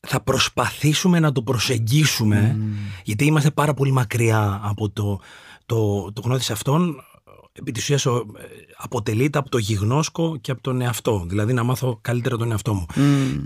θα 0.00 0.20
προσπαθήσουμε 0.22 1.20
να 1.20 1.32
το 1.32 1.42
προσεγγίσουμε, 1.42 2.56
mm. 2.58 3.00
γιατί 3.04 3.24
είμαστε 3.24 3.50
πάρα 3.50 3.74
πολύ 3.74 3.92
μακριά 3.92 4.60
από 4.62 4.90
το 4.90 5.20
το, 5.68 6.12
το 6.12 6.20
γνώθι 6.24 6.52
αυτόν 6.52 7.02
επί 7.52 7.72
της 7.72 7.82
ουσίας 7.82 8.06
αποτελείται 8.76 9.38
από 9.38 9.48
το 9.48 9.58
γιγνώσκο 9.58 10.36
και 10.36 10.50
από 10.50 10.60
τον 10.60 10.80
εαυτό. 10.80 11.24
Δηλαδή 11.28 11.52
να 11.52 11.62
μάθω 11.62 11.98
καλύτερα 12.00 12.36
τον 12.36 12.50
εαυτό 12.50 12.74
μου. 12.74 12.86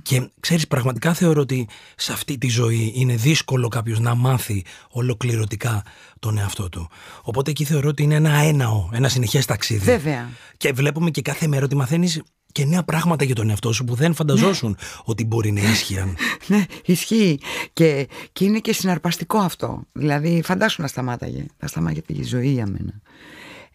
Και 0.03 0.31
ξέρεις 0.41 0.67
πραγματικά 0.67 1.15
θεωρώ 1.15 1.41
ότι 1.41 1.69
σε 1.97 2.13
αυτή 2.13 2.39
τη 2.39 2.49
ζωή 2.49 2.93
είναι 2.95 3.17
δύσκολο 3.17 3.69
κάποιος 3.69 4.01
να 4.01 4.15
μάθει 4.15 4.65
ολοκληρωτικά 4.91 5.85
τον 6.19 6.39
εαυτό 6.39 6.69
του. 6.69 6.89
Οπότε 7.23 7.51
εκεί 7.51 7.65
θεωρώ 7.65 7.89
ότι 7.89 8.03
είναι 8.03 8.15
ένα 8.15 8.35
έναο, 8.35 8.89
ένα 8.93 9.09
συνεχές 9.09 9.47
ταξίδι. 9.47 9.85
Βέβαια. 9.85 10.29
Και 10.57 10.73
βλέπουμε 10.73 11.11
και 11.11 11.23
κάθε 11.23 11.47
μέρα 11.47 11.65
ότι 11.65 11.77
μαθαίνεις 11.77 12.23
και 12.53 12.65
νέα 12.65 12.83
πράγματα 12.83 13.25
για 13.25 13.35
τον 13.35 13.51
εαυτό 13.51 13.73
σου 13.73 13.85
που 13.85 13.95
δεν 13.95 14.15
φανταζόσουν 14.15 14.71
ναι. 14.71 14.87
ότι 15.05 15.25
μπορεί 15.25 15.53
να 15.53 15.61
ίσχυαν. 15.61 16.17
ναι, 16.47 16.65
ισχύει. 16.85 17.39
Και, 17.73 18.09
και 18.33 18.45
είναι 18.45 18.59
και 18.59 18.73
συναρπαστικό 18.73 19.39
αυτό. 19.39 19.83
Δηλαδή, 19.93 20.43
φαντάσου 20.45 20.83
να 20.83 20.89
σταμάταγε. 20.89 21.47
Θα 21.59 21.67
σταμάταγε 21.67 22.03
η 22.07 22.25
ζωή 22.25 22.49
για 22.49 22.67
μένα. 22.67 23.01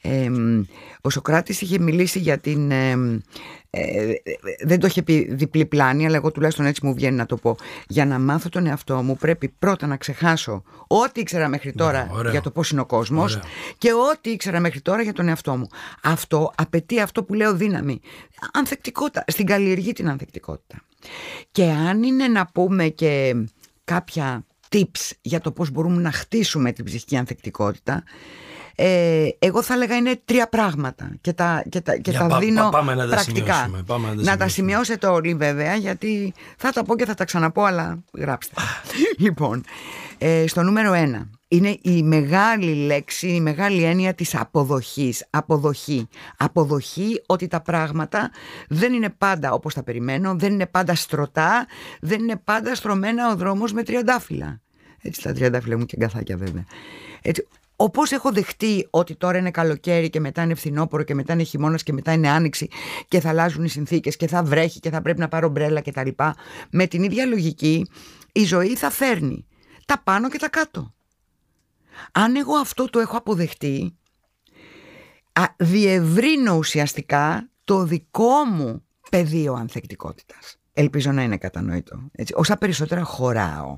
Ε, 0.02 0.30
ο 1.02 1.10
Σοκράτης 1.10 1.62
είχε 1.62 1.80
μιλήσει 1.80 2.20
για 2.20 2.38
την 2.38 2.72
ε, 3.70 4.14
δεν 4.66 4.80
το 4.80 4.88
είχε 4.88 5.04
πει 5.04 5.28
διπλή 5.34 5.66
πλάνη 5.66 6.06
αλλά 6.06 6.16
εγώ 6.16 6.32
τουλάχιστον 6.32 6.66
έτσι 6.66 6.86
μου 6.86 6.94
βγαίνει 6.94 7.16
να 7.16 7.26
το 7.26 7.36
πω. 7.38 7.56
Για 7.88 8.06
να 8.06 8.20
μάθω 8.20 8.50
τον 8.50 8.66
εαυτό 8.66 8.96
μου 8.96 9.16
πρέπει 9.16 9.50
πρώτα 9.60 9.88
να 9.88 9.98
ξεχάσω 9.98 10.64
ό,τι 10.88 11.20
ήξερα 11.20 11.48
μέχρι 11.48 11.74
τώρα 11.74 12.10
για 12.32 12.42
το 12.42 12.52
πώς 12.52 12.70
είναι 12.70 12.82
ο 12.82 12.86
κόσμος 12.86 13.40
και 13.78 13.94
ό,τι 13.94 14.30
ήξερα 14.30 14.60
μέχρι 14.60 14.82
τώρα 14.82 15.02
για 15.02 15.14
τον 15.14 15.28
εαυτό 15.28 15.58
μου. 15.58 15.68
Αυτό 16.04 16.52
απαιτεί 16.56 17.00
αυτό 17.00 17.24
που 17.24 17.34
λέω 17.34 17.54
δύναμη. 17.54 18.00
Ανθεκτικότητα, 18.54 19.24
στην 19.28 19.46
καλλιεργεί 19.46 19.94
την 19.94 20.10
ανθεκτικότητα. 20.10 20.82
Και 21.52 21.64
αν 21.64 22.04
είναι 22.04 22.28
να 22.28 22.46
πούμε 22.46 22.88
και 22.88 23.36
κάποια 23.84 24.46
tips 24.70 25.12
για 25.22 25.40
το 25.40 25.52
πώς 25.52 25.72
μπορούμε 25.72 26.02
να 26.02 26.12
χτίσουμε 26.12 26.72
την 26.72 26.86
ψυχική 26.86 27.18
ανθεκτικότητα 27.18 28.04
ε, 28.80 29.28
εγώ 29.40 29.62
θα 29.62 29.74
έλεγα 29.74 29.96
είναι 29.96 30.20
τρία 30.26 30.50
πράγματα 30.50 31.12
και 31.22 31.34
τα, 31.34 31.64
και 31.70 31.82
τα, 31.82 31.98
και 31.98 32.12
τα 32.12 32.38
δίνω 32.40 32.70
πάμε 32.70 32.96
να 32.96 33.08
πρακτικά. 33.08 33.70
Τα 33.74 33.84
πάμε 33.86 34.14
να, 34.14 34.24
να 34.24 34.38
τα 34.38 34.48
σημειώσετε 34.48 35.08
όλοι 35.08 35.34
βέβαια 35.34 35.76
γιατί 35.76 36.34
θα 36.58 36.72
τα 36.72 36.84
πω 36.84 36.96
και 36.96 37.06
θα 37.06 37.14
τα 37.14 37.26
ξαναπώ 37.26 37.64
αλλά 37.64 38.04
γράψτε. 38.14 38.56
λοιπόν, 39.26 39.64
ε, 40.18 40.48
στο 40.48 40.64
νούμερο 40.64 40.94
ένα 40.94 41.30
είναι 41.48 41.78
η 41.82 42.04
μεγάλη 42.04 42.74
λέξη, 42.74 43.28
η 43.28 43.42
μεγάλη 43.42 43.84
έννοια 43.84 44.14
της 44.14 44.36
αποδοχής. 44.36 45.26
Αποδοχή. 45.30 46.08
Αποδοχή 46.38 47.22
ότι 47.26 47.48
τα 47.48 47.62
πράγματα 47.62 48.32
δεν 48.70 48.94
είναι 48.94 49.10
πάντα 49.10 49.52
όπως 49.52 49.74
τα 49.74 49.84
περιμένω, 49.84 50.36
δεν 50.36 50.54
είναι 50.54 50.66
πάντα 50.66 50.96
στρωτά, 50.96 51.68
δεν 52.02 52.20
είναι 52.20 52.42
πάντα 52.44 52.76
στρωμένα 52.76 53.32
ο 53.32 53.36
δρόμος 53.36 53.74
με 53.74 53.84
τριαντάφυλλα. 53.84 54.62
Έτσι, 55.02 55.22
τα 55.22 55.34
τριαντάφυλλα 55.34 55.78
μου 55.78 55.86
και 55.86 55.96
γκαθάκια 55.98 56.38
βέβαια. 56.38 56.66
Έτσι, 57.22 57.48
Όπως 57.80 58.12
έχω 58.12 58.32
δεχτεί 58.32 58.88
ότι 58.90 59.16
τώρα 59.16 59.38
είναι 59.38 59.52
καλοκαίρι 59.52 60.10
και 60.10 60.20
μετά 60.20 60.42
είναι 60.42 60.56
φθινόπωρο 60.56 61.04
και 61.04 61.16
μετά 61.16 61.34
είναι 61.34 61.44
χειμώνας 61.44 61.84
και 61.84 61.94
μετά 61.94 62.12
είναι 62.12 62.30
άνοιξη 62.30 62.70
και 63.08 63.20
θα 63.20 63.30
αλλάζουν 63.30 63.64
οι 63.64 63.70
συνθήκες 63.70 64.16
και 64.16 64.28
θα 64.28 64.44
βρέχει 64.44 64.80
και 64.80 64.90
θα 64.90 65.02
πρέπει 65.02 65.20
να 65.20 65.28
πάρω 65.28 65.50
μπρέλα 65.50 65.82
κτλ. 65.82 66.10
Με 66.72 66.88
την 66.88 67.04
ίδια 67.04 67.26
λογική 67.26 67.88
η 68.32 68.44
ζωή 68.44 68.76
θα 68.76 68.90
φέρνει 68.90 69.46
τα 69.86 70.02
πάνω 70.04 70.30
και 70.30 70.38
τα 70.38 70.50
κάτω. 70.50 70.94
Αν 72.12 72.36
εγώ 72.36 72.56
αυτό 72.56 72.90
το 72.90 73.00
έχω 73.00 73.18
αποδεχτεί, 73.18 73.98
διευρύνω 75.58 76.56
ουσιαστικά 76.56 77.50
το 77.64 77.84
δικό 77.84 78.44
μου 78.46 78.84
πεδίο 79.10 79.54
ανθεκτικότητας. 79.54 80.58
Ελπίζω 80.74 81.12
να 81.12 81.24
είναι 81.24 81.38
κατανοητό. 81.38 82.10
Έτσι. 82.12 82.34
Όσα 82.38 82.58
περισσότερα 82.58 83.04
χωράω, 83.04 83.78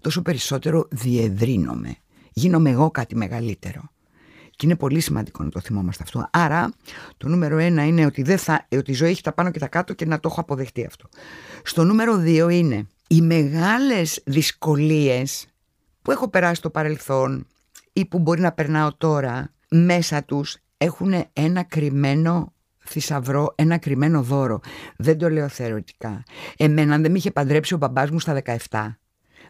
τόσο 0.00 0.22
περισσότερο 0.22 0.88
διευρύνομαι. 0.90 1.96
Γίνομαι 2.38 2.70
εγώ 2.70 2.90
κάτι 2.90 3.16
μεγαλύτερο. 3.16 3.82
Και 4.50 4.66
είναι 4.66 4.76
πολύ 4.76 5.00
σημαντικό 5.00 5.42
να 5.42 5.50
το 5.50 5.60
θυμόμαστε 5.60 6.02
αυτό. 6.02 6.28
Άρα, 6.32 6.72
το 7.16 7.28
νούμερο 7.28 7.58
ένα 7.58 7.86
είναι 7.86 8.06
ότι, 8.06 8.22
δεν 8.22 8.38
θα, 8.38 8.66
ότι 8.72 8.90
η 8.90 8.94
ζωή 8.94 9.10
έχει 9.10 9.22
τα 9.22 9.32
πάνω 9.32 9.50
και 9.50 9.58
τα 9.58 9.68
κάτω 9.68 9.94
και 9.94 10.06
να 10.06 10.20
το 10.20 10.28
έχω 10.30 10.40
αποδεχτεί 10.40 10.84
αυτό. 10.84 11.08
Στο 11.62 11.84
νούμερο 11.84 12.16
δύο 12.16 12.48
είναι 12.48 12.86
οι 13.08 13.20
μεγάλες 13.20 14.22
δυσκολίες 14.24 15.46
που 16.02 16.10
έχω 16.10 16.28
περάσει 16.28 16.54
στο 16.54 16.70
παρελθόν 16.70 17.46
ή 17.92 18.04
που 18.04 18.18
μπορεί 18.18 18.40
να 18.40 18.52
περνάω 18.52 18.94
τώρα 18.94 19.52
μέσα 19.68 20.24
τους 20.24 20.56
έχουν 20.76 21.24
ένα 21.32 21.62
κρυμμένο 21.62 22.52
θησαυρό, 22.78 23.52
ένα 23.54 23.78
κρυμμένο 23.78 24.22
δώρο. 24.22 24.60
Δεν 24.96 25.18
το 25.18 25.30
λέω 25.30 25.48
θεωρητικά. 25.48 26.22
Εμένα 26.56 26.94
αν 26.94 27.02
δεν 27.02 27.10
με 27.10 27.18
είχε 27.18 27.30
παντρέψει 27.30 27.74
ο 27.74 27.76
μπαμπάς 27.76 28.10
μου 28.10 28.20
στα 28.20 28.42
17 28.70 28.94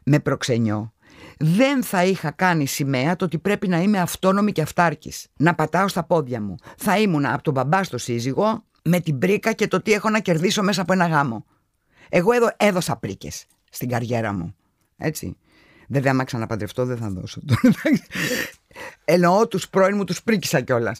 με 0.05 0.21
προξενιό 0.21 0.95
δεν 1.39 1.83
θα 1.83 2.05
είχα 2.05 2.31
κάνει 2.31 2.67
σημαία 2.67 3.17
το 3.17 3.25
ότι 3.25 3.39
πρέπει 3.39 3.69
να 3.69 3.79
είμαι 3.79 3.99
αυτόνομη 3.99 4.53
και 4.53 4.63
αυτάρκης. 4.63 5.27
Να 5.37 5.55
πατάω 5.55 5.89
στα 5.89 6.05
πόδια 6.05 6.41
μου. 6.41 6.55
Θα 6.77 6.99
ήμουν 6.99 7.27
από 7.27 7.43
τον 7.43 7.53
μπαμπά 7.53 7.85
στο 7.85 7.99
σύζυγο 7.99 8.65
με 8.83 9.01
την 9.01 9.19
πρίκα 9.19 9.53
και 9.53 9.69
το 9.69 9.83
τι 9.83 9.93
έχω 9.93 10.11
να 10.11 10.19
κερδίσω 10.21 10.63
μέσα 10.63 10.83
από 10.83 10.93
ένα 10.93 11.07
γάμο. 11.07 11.45
Εγώ 12.09 12.33
έδω, 12.33 12.49
έδωσα 12.57 12.97
πρίκες 12.97 13.45
στην 13.71 13.89
καριέρα 13.89 14.33
μου. 14.33 14.55
Έτσι. 14.97 15.37
Βέβαια, 15.89 16.13
άμα 16.13 16.25
ξαναπαντρευτώ, 16.25 16.85
δεν 16.85 16.97
θα 16.97 17.11
δώσω. 17.11 17.41
Εννοώ 19.05 19.49
τους 19.49 19.69
πρώην 19.69 19.97
μου, 19.97 20.05
τους 20.05 20.23
πρίκησα 20.23 20.61
κιόλας. 20.61 20.99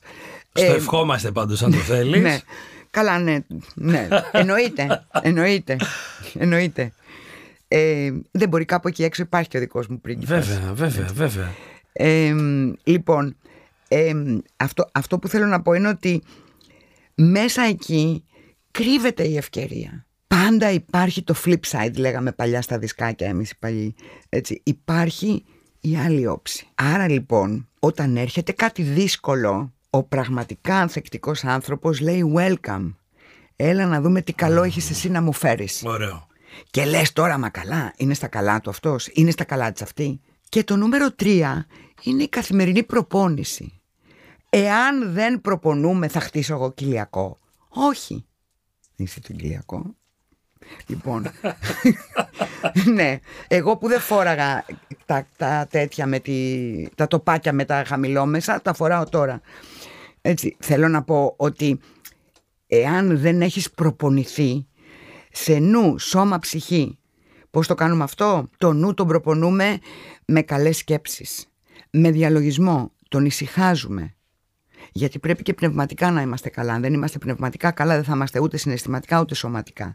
Στο 0.53 0.73
ε, 0.73 0.75
ευχόμαστε 0.75 1.31
πάντως, 1.31 1.63
αν 1.63 1.71
το 1.71 1.77
θέλεις. 1.77 2.23
ναι. 2.23 2.39
Καλά, 2.91 3.19
ναι. 3.19 3.39
ναι. 3.75 4.09
Εννοείται. 4.33 5.07
Εννοείται. 5.23 5.77
Εννοείται. 6.35 6.93
Ε, 7.69 8.11
δεν 8.31 8.49
μπορεί 8.49 8.65
κάπου 8.65 8.89
εκεί 8.89 9.05
έξω 9.05 9.23
υπάρχει 9.23 9.49
και 9.49 9.57
ο 9.57 9.61
δικός 9.61 9.87
μου 9.87 10.01
πρίγκιπας. 10.01 10.47
Βέβαια, 10.47 10.73
βέβαια, 10.75 11.07
βέβαια. 11.15 11.53
Ε, 11.93 12.35
λοιπόν, 12.85 13.37
ε, 13.89 14.13
αυτό, 14.57 14.89
αυτό 14.93 15.19
που 15.19 15.29
θέλω 15.29 15.47
να 15.47 15.63
πω 15.63 15.73
είναι 15.73 15.89
ότι 15.89 16.23
μέσα 17.15 17.63
εκεί 17.63 18.25
κρύβεται 18.71 19.29
η 19.29 19.37
ευκαιρία. 19.37 20.07
Πάντα 20.27 20.71
υπάρχει 20.71 21.23
το 21.23 21.35
flip 21.45 21.61
side, 21.71 21.97
λέγαμε 21.97 22.33
παλιά 22.33 22.63
στα 22.63 22.79
δισκάκια 22.79 23.29
εμείς 23.29 23.51
οι 23.51 23.57
παλιοί. 23.59 23.95
Έτσι, 24.29 24.61
υπάρχει 24.65 25.45
η 25.81 25.97
άλλη 25.97 26.27
όψη. 26.27 26.67
Άρα 26.75 27.09
λοιπόν, 27.09 27.69
όταν 27.79 28.17
έρχεται 28.17 28.53
κάτι 28.53 28.83
δύσκολο, 28.83 29.73
ο 29.91 30.03
πραγματικά 30.03 30.77
ανθεκτικός 30.77 31.45
άνθρωπος 31.45 32.01
λέει 32.01 32.33
welcome. 32.37 32.95
Έλα 33.57 33.87
να 33.87 34.01
δούμε 34.01 34.23
τι 34.23 34.33
καλό 34.33 34.63
έχεις 34.63 34.91
εσύ 34.91 35.09
να 35.09 35.23
μου 35.23 35.33
φέρεις. 35.33 35.83
Ωραίο. 35.87 36.26
Και 36.71 36.85
λες 36.85 37.13
τώρα 37.13 37.39
μα 37.39 37.49
καλά, 37.49 37.93
είναι 37.97 38.15
στα 38.15 38.27
καλά 38.27 38.61
του 38.61 38.71
αυτός, 38.71 39.09
είναι 39.13 39.31
στα 39.31 39.45
καλά 39.45 39.73
της 39.73 39.83
αυτή. 39.83 40.21
Και 40.49 40.65
το 40.65 40.77
νούμερο 40.77 41.13
τρία 41.13 41.67
είναι 42.03 42.23
η 42.23 42.29
καθημερινή 42.29 42.83
προπόνηση. 42.83 43.81
Εάν 44.51 45.13
δεν 45.13 45.41
προπονούμε 45.41 46.09
θα 46.09 46.21
χτίσω 46.21 46.55
εγώ 46.55 46.73
κοιλιακό. 46.73 47.39
Όχι. 47.69 48.25
Είσαι 48.97 49.21
το 49.21 49.33
κοιλιακό. 49.33 49.95
Λοιπόν, 50.87 51.27
ναι, 52.95 53.19
εγώ 53.49 53.77
που 53.77 53.89
δεν 53.89 54.01
φόραγα 54.01 54.65
τα, 55.07 55.27
τα 55.37 55.67
τέτοια 55.71 56.07
με 56.07 56.19
τη, 56.19 56.89
τα 56.95 57.07
τοπάκια 57.07 57.53
με 57.53 57.65
τα 57.65 57.85
χαμηλόμεσα, 57.87 58.63
τα 58.63 58.75
φοράω 58.75 59.05
τώρα. 59.09 59.41
Έτσι, 60.21 60.57
θέλω 60.59 60.89
να 60.89 61.03
πω 61.03 61.35
ότι 61.37 61.81
εάν 62.67 63.19
δεν 63.19 63.43
έχεις 63.43 63.71
προπονηθεί 63.71 64.67
σε 65.37 65.59
νου, 65.59 65.99
σώμα, 65.99 66.39
ψυχή. 66.39 66.99
Πώς 67.51 67.67
το 67.67 67.75
κάνουμε 67.75 68.05
αυτό; 68.05 68.51
Το 68.59 68.73
νου 68.73 68.95
τον 68.95 69.07
προπονούμε 69.07 69.79
με 70.27 70.43
καλές 70.43 70.77
σκέψεις, 70.77 71.47
με 71.91 72.11
διαλογισμό, 72.11 72.93
τον 73.09 73.25
ησυχάζουμε. 73.25 74.15
Γιατί 74.93 75.19
πρέπει 75.19 75.43
και 75.43 75.55
πνευματικά 75.55 76.11
να 76.11 76.21
είμαστε 76.21 76.49
καλά. 76.49 76.73
Αν 76.73 76.81
δεν 76.81 76.93
είμαστε 76.93 77.19
πνευματικά 77.19 77.71
καλά 77.71 77.95
δεν 77.95 78.05
θα 78.05 78.13
είμαστε 78.15 78.41
ούτε 78.41 78.57
συναισθηματικά 78.57 79.21
ούτε 79.21 79.35
σωματικά. 79.35 79.95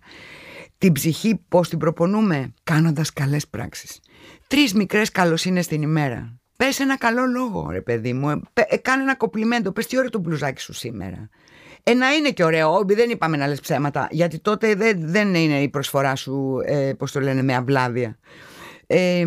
Την 0.77 0.91
ψυχή 0.91 1.41
πώς 1.47 1.69
την 1.69 1.77
προπονούμε; 1.77 2.53
Κάνοντας 2.63 3.13
καλές 3.13 3.47
πράξεις. 3.47 3.99
Τρεις 4.47 4.73
μικρές 4.73 5.11
καλοσύνες 5.11 5.67
την 5.67 5.81
ημέρα. 5.81 6.39
Πες 6.57 6.79
ένα 6.79 6.97
καλό 6.97 7.25
λόγο 7.25 7.69
ρε 7.69 7.81
παιδί 7.81 8.13
μου. 8.13 8.29
Ε, 8.29 8.39
ε, 8.53 8.77
κάνε 8.77 9.01
ένα 9.01 9.15
κοπλιμέντο. 9.15 9.71
Πες 9.71 9.87
τι 9.87 9.97
ώρα 9.97 10.09
το 10.09 10.19
μπλουζάκι 10.19 10.61
σου 10.61 10.73
σήμερα. 10.73 11.29
Ε, 11.83 11.93
να 11.93 12.11
είναι 12.11 12.29
και 12.29 12.43
ωραίο, 12.43 12.83
δεν 12.87 13.09
είπαμε 13.09 13.37
να 13.37 13.47
λες 13.47 13.59
ψέματα, 13.59 14.07
γιατί 14.11 14.39
τότε 14.39 14.75
δεν, 14.75 14.97
δεν 15.01 15.35
είναι 15.35 15.61
η 15.61 15.69
προσφορά 15.69 16.15
σου, 16.15 16.61
ε, 16.65 16.93
πώς 16.97 17.11
το 17.11 17.19
λένε, 17.19 17.41
με 17.41 17.55
αυλάδια. 17.55 18.17
Ε, 18.87 19.25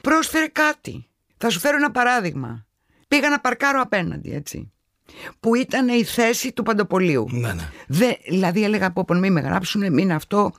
πρόσφερε 0.00 0.46
κάτι. 0.46 1.06
Θα 1.36 1.50
σου 1.50 1.58
φέρω 1.58 1.76
ένα 1.76 1.90
παράδειγμα. 1.90 2.66
Πήγα 3.08 3.28
να 3.28 3.40
παρκάρω 3.40 3.80
απέναντι, 3.80 4.34
έτσι. 4.34 4.72
Που 5.40 5.54
ήταν 5.54 5.88
η 5.88 6.04
θέση 6.04 6.52
του 6.52 6.62
Παντοπολίου. 6.62 7.26
Ναι, 7.30 7.52
ναι. 7.52 7.68
Δε, 7.86 8.12
δηλαδή 8.28 8.64
έλεγα 8.64 8.86
από 8.94 9.14
μην 9.14 9.32
με 9.32 9.40
γράψουν, 9.40 9.92
μην 9.92 10.12
αυτό 10.12 10.52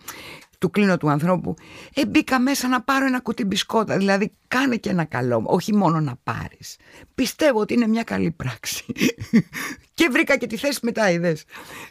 του 0.64 0.70
κλείνω 0.70 0.98
του 0.98 1.10
ανθρώπου. 1.10 1.56
Ε, 1.94 2.06
μπήκα 2.06 2.40
μέσα 2.40 2.68
να 2.68 2.82
πάρω 2.82 3.06
ένα 3.06 3.20
κουτί 3.20 3.46
μπισκότα. 3.46 3.98
Δηλαδή, 3.98 4.32
κάνε 4.48 4.76
και 4.76 4.90
ένα 4.90 5.04
καλό. 5.04 5.44
Όχι 5.46 5.76
μόνο 5.76 6.00
να 6.00 6.16
πάρεις. 6.24 6.76
Πιστεύω 7.16 7.60
ότι 7.60 7.74
είναι 7.74 7.88
μια 7.88 8.04
καλή 8.04 8.32
πράξη. 8.32 8.86
και 9.98 10.10
βρήκα 10.12 10.38
και 10.38 10.48
τη 10.48 10.58
θέση 10.58 10.80
μετά, 10.82 11.12
είδες. 11.12 11.44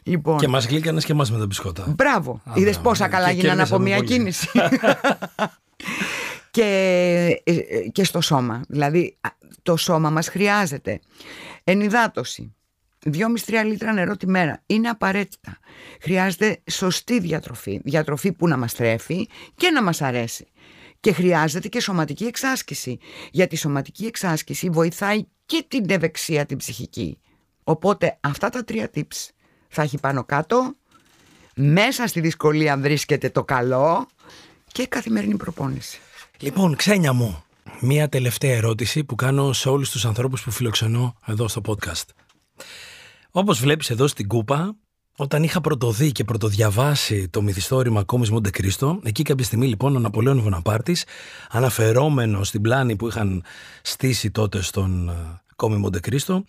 Λοιπόν, 0.02 0.38
και 0.38 0.48
μας 0.48 0.66
γλύκανες 0.66 1.04
και 1.04 1.12
εμάς 1.12 1.30
με 1.30 1.38
τα 1.38 1.46
μπισκότα. 1.46 1.94
Μπράβο. 1.96 2.42
Είδες 2.54 2.78
πόσα 2.78 3.08
καλά 3.08 3.30
γίνανε 3.30 3.62
από 3.62 3.78
μια 3.78 3.98
κίνηση. 4.00 4.48
και, 6.50 6.66
ε, 7.44 7.54
και 7.92 8.04
στο 8.04 8.20
σώμα. 8.20 8.64
Δηλαδή, 8.68 9.16
το 9.62 9.76
σώμα 9.76 10.10
μας 10.10 10.28
χρειάζεται 10.28 11.00
ενυδάτωση 11.64 12.54
2,5-3 13.04 13.62
λίτρα 13.64 13.92
νερό 13.92 14.16
τη 14.16 14.26
μέρα. 14.26 14.62
Είναι 14.66 14.88
απαραίτητα. 14.88 15.58
Χρειάζεται 16.00 16.62
σωστή 16.70 17.20
διατροφή. 17.20 17.80
Διατροφή 17.84 18.32
που 18.32 18.48
να 18.48 18.56
μας 18.56 18.74
τρέφει 18.74 19.26
και 19.56 19.70
να 19.70 19.82
μας 19.82 20.02
αρέσει. 20.02 20.46
Και 21.00 21.12
χρειάζεται 21.12 21.68
και 21.68 21.80
σωματική 21.80 22.24
εξάσκηση. 22.24 22.98
Γιατί 23.30 23.54
η 23.54 23.58
σωματική 23.58 24.04
εξάσκηση 24.04 24.70
βοηθάει 24.70 25.24
και 25.46 25.64
την 25.68 25.90
ευεξία 25.90 26.46
την 26.46 26.56
ψυχική. 26.56 27.18
Οπότε 27.64 28.18
αυτά 28.20 28.48
τα 28.48 28.64
τρία 28.64 28.90
tips 28.94 29.28
θα 29.68 29.82
έχει 29.82 29.98
πάνω 29.98 30.24
κάτω. 30.24 30.74
Μέσα 31.54 32.06
στη 32.06 32.20
δυσκολία 32.20 32.76
βρίσκεται 32.76 33.30
το 33.30 33.44
καλό 33.44 34.06
και 34.72 34.86
καθημερινή 34.86 35.36
προπόνηση. 35.36 35.98
Λοιπόν, 36.38 36.76
ξένια 36.76 37.12
μου, 37.12 37.44
μία 37.80 38.08
τελευταία 38.08 38.56
ερώτηση 38.56 39.04
που 39.04 39.14
κάνω 39.14 39.52
σε 39.52 39.68
όλους 39.68 39.90
τους 39.90 40.04
ανθρώπους 40.04 40.42
που 40.42 40.50
φιλοξενώ 40.50 41.16
εδώ 41.26 41.48
στο 41.48 41.60
podcast. 41.66 42.04
Όπως 43.34 43.60
βλέπεις 43.60 43.90
εδώ 43.90 44.06
στην 44.06 44.26
κούπα, 44.26 44.76
όταν 45.16 45.42
είχα 45.42 45.60
πρωτοδεί 45.60 46.12
και 46.12 46.24
πρωτοδιαβάσει 46.24 47.28
το 47.28 47.42
μυθιστόρημα 47.42 48.04
Κόμις 48.04 48.30
Μοντε 48.30 48.50
Κρίστο, 48.50 49.00
εκεί 49.02 49.22
κάποια 49.22 49.44
στιγμή 49.44 49.66
λοιπόν 49.66 49.96
ο 49.96 49.98
Ναπολέον 49.98 50.40
Βοναπάρτης, 50.40 51.04
αναφερόμενο 51.50 52.44
στην 52.44 52.60
πλάνη 52.60 52.96
που 52.96 53.08
είχαν 53.08 53.44
στήσει 53.82 54.30
τότε 54.30 54.62
στον 54.62 55.08
ε, 55.08 55.40
Κόμι 55.56 55.76
Μοντε 55.76 56.00
Κρίστο, 56.00 56.44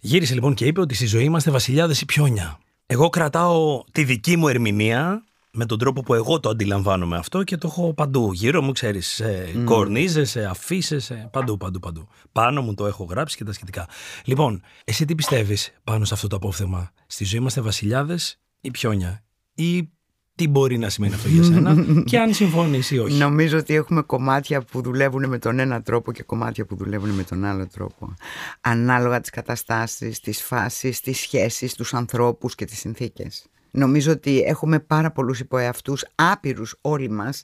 γύρισε 0.00 0.34
λοιπόν 0.34 0.54
και 0.54 0.66
είπε 0.66 0.80
ότι 0.80 0.94
στη 0.94 1.06
ζωή 1.06 1.24
είμαστε 1.24 1.50
βασιλιάδες 1.50 2.00
ή 2.00 2.04
πιόνια. 2.04 2.58
Εγώ 2.86 3.08
κρατάω 3.08 3.84
τη 3.92 4.04
δική 4.04 4.36
μου 4.36 4.48
ερμηνεία 4.48 5.24
με 5.52 5.66
τον 5.66 5.78
τρόπο 5.78 6.02
που 6.02 6.14
εγώ 6.14 6.40
το 6.40 6.48
αντιλαμβάνομαι 6.48 7.16
αυτό 7.16 7.42
και 7.42 7.56
το 7.56 7.66
έχω 7.70 7.94
παντού. 7.94 8.32
Γύρω 8.32 8.62
μου, 8.62 8.72
ξέρεις, 8.72 9.06
σε 9.06 9.48
mm. 9.54 9.64
κορνίζες, 9.64 10.30
σε 10.30 10.44
αφήσεις, 10.44 11.04
σε 11.04 11.28
παντού, 11.32 11.56
παντού, 11.56 11.78
παντού. 11.78 12.08
Πάνω 12.32 12.62
μου 12.62 12.74
το 12.74 12.86
έχω 12.86 13.04
γράψει 13.04 13.36
και 13.36 13.44
τα 13.44 13.52
σχετικά. 13.52 13.88
Λοιπόν, 14.24 14.62
εσύ 14.84 15.04
τι 15.04 15.14
πιστεύεις 15.14 15.72
πάνω 15.84 16.04
σε 16.04 16.14
αυτό 16.14 16.26
το 16.26 16.36
απόφθεμα. 16.36 16.90
Στη 17.06 17.24
ζωή 17.24 17.40
είμαστε 17.40 17.60
βασιλιάδες 17.60 18.40
ή 18.60 18.70
πιόνια; 18.70 19.24
Ή 19.54 19.90
τι 20.34 20.48
μπορεί 20.48 20.78
να 20.78 20.88
σημαίνει 20.88 21.14
αυτό 21.14 21.28
για 21.28 21.42
σένα 21.42 21.84
και 22.10 22.18
αν 22.18 22.34
συμφωνείς 22.34 22.90
ή 22.90 22.98
όχι; 22.98 23.16
Νομίζω 23.16 23.58
ότι 23.58 23.74
έχουμε 23.74 24.02
κομμάτια 24.02 24.62
που 24.62 24.82
δουλεύουν 24.82 25.28
με 25.28 25.38
τον 25.38 25.58
ένα 25.58 25.82
τρόπο 25.82 26.12
και 26.12 26.22
κομμάτια 26.22 26.64
που 26.64 26.76
δουλεύουν 26.76 27.10
με 27.10 27.22
τον 27.22 27.44
άλλο 27.44 27.68
τρόπο. 27.68 28.14
Ανάλογα 28.60 29.20
τις 29.20 29.30
καταστάσεις, 29.30 30.20
τις 30.20 30.42
φάσεις, 30.42 31.00
τις 31.00 31.18
σχέσεις, 31.18 31.74
τους 31.74 31.94
ανθρώπους 31.94 32.54
και 32.54 32.64
τις 32.64 32.78
συνθήκες. 32.78 33.46
Νομίζω 33.70 34.12
ότι 34.12 34.40
έχουμε 34.40 34.80
πάρα 34.80 35.10
πολλούς 35.10 35.40
υποεαυτούς, 35.40 36.04
άπειρους 36.14 36.76
όλοι 36.80 37.10
μας 37.10 37.42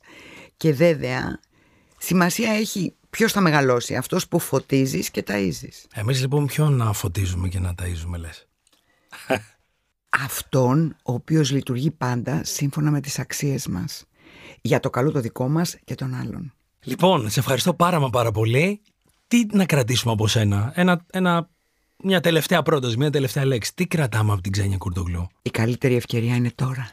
και 0.57 0.73
βέβαια 0.73 1.41
σημασία 1.99 2.53
έχει 2.53 2.95
Ποιος 3.17 3.33
θα 3.33 3.41
μεγαλώσει, 3.41 3.97
αυτός 3.97 4.29
που 4.29 4.39
φωτίζεις 4.39 5.11
και 5.11 5.25
ταΐζεις. 5.27 5.85
Εμείς 5.95 6.21
λοιπόν 6.21 6.47
ποιον 6.47 6.73
να 6.73 6.93
φωτίζουμε 6.93 7.49
και 7.49 7.59
να 7.59 7.75
ταΐζουμε, 7.83 8.19
λες; 8.19 8.49
Αυτόν 10.25 10.97
ο 11.03 11.12
οποίος 11.12 11.51
λειτουργεί 11.51 11.91
πάντα 11.91 12.45
σύμφωνα 12.45 12.91
με 12.91 13.01
τις 13.01 13.19
αξίες 13.19 13.67
μας. 13.67 14.05
Για 14.61 14.81
το 14.81 14.91
καλό 14.91 15.11
το 15.11 15.21
δικό 15.21 15.49
μας 15.49 15.77
και 15.85 15.95
των 15.95 16.15
άλλων. 16.15 16.53
Λοιπόν, 16.83 17.31
σε 17.31 17.41
ευχαριστώ 17.41 17.75
πάρα 17.75 18.01
μα 18.01 18.11
πάρα 18.11 18.31
πολύ. 18.31 18.81
Τι 19.27 19.47
να 19.53 19.67
κρατήσουμε 19.67 20.12
από 20.12 20.27
σένα, 20.27 20.73
ένα, 20.75 21.05
ένα, 21.12 21.51
μια 22.03 22.21
τελευταία 22.21 22.63
πρόταση, 22.63 22.97
μια 22.97 23.11
τελευταία 23.11 23.45
λέξη. 23.45 23.75
Τι 23.75 23.87
κρατάμε 23.87 24.33
από 24.33 24.41
την 24.41 24.53
Ξένια 24.53 24.77
Κουρτογλου; 24.77 25.29
Η 25.43 25.51
καλύτερη 25.51 25.97
ευκαιρία 25.97 26.35
είναι 26.35 26.51
τώρα. 26.55 26.91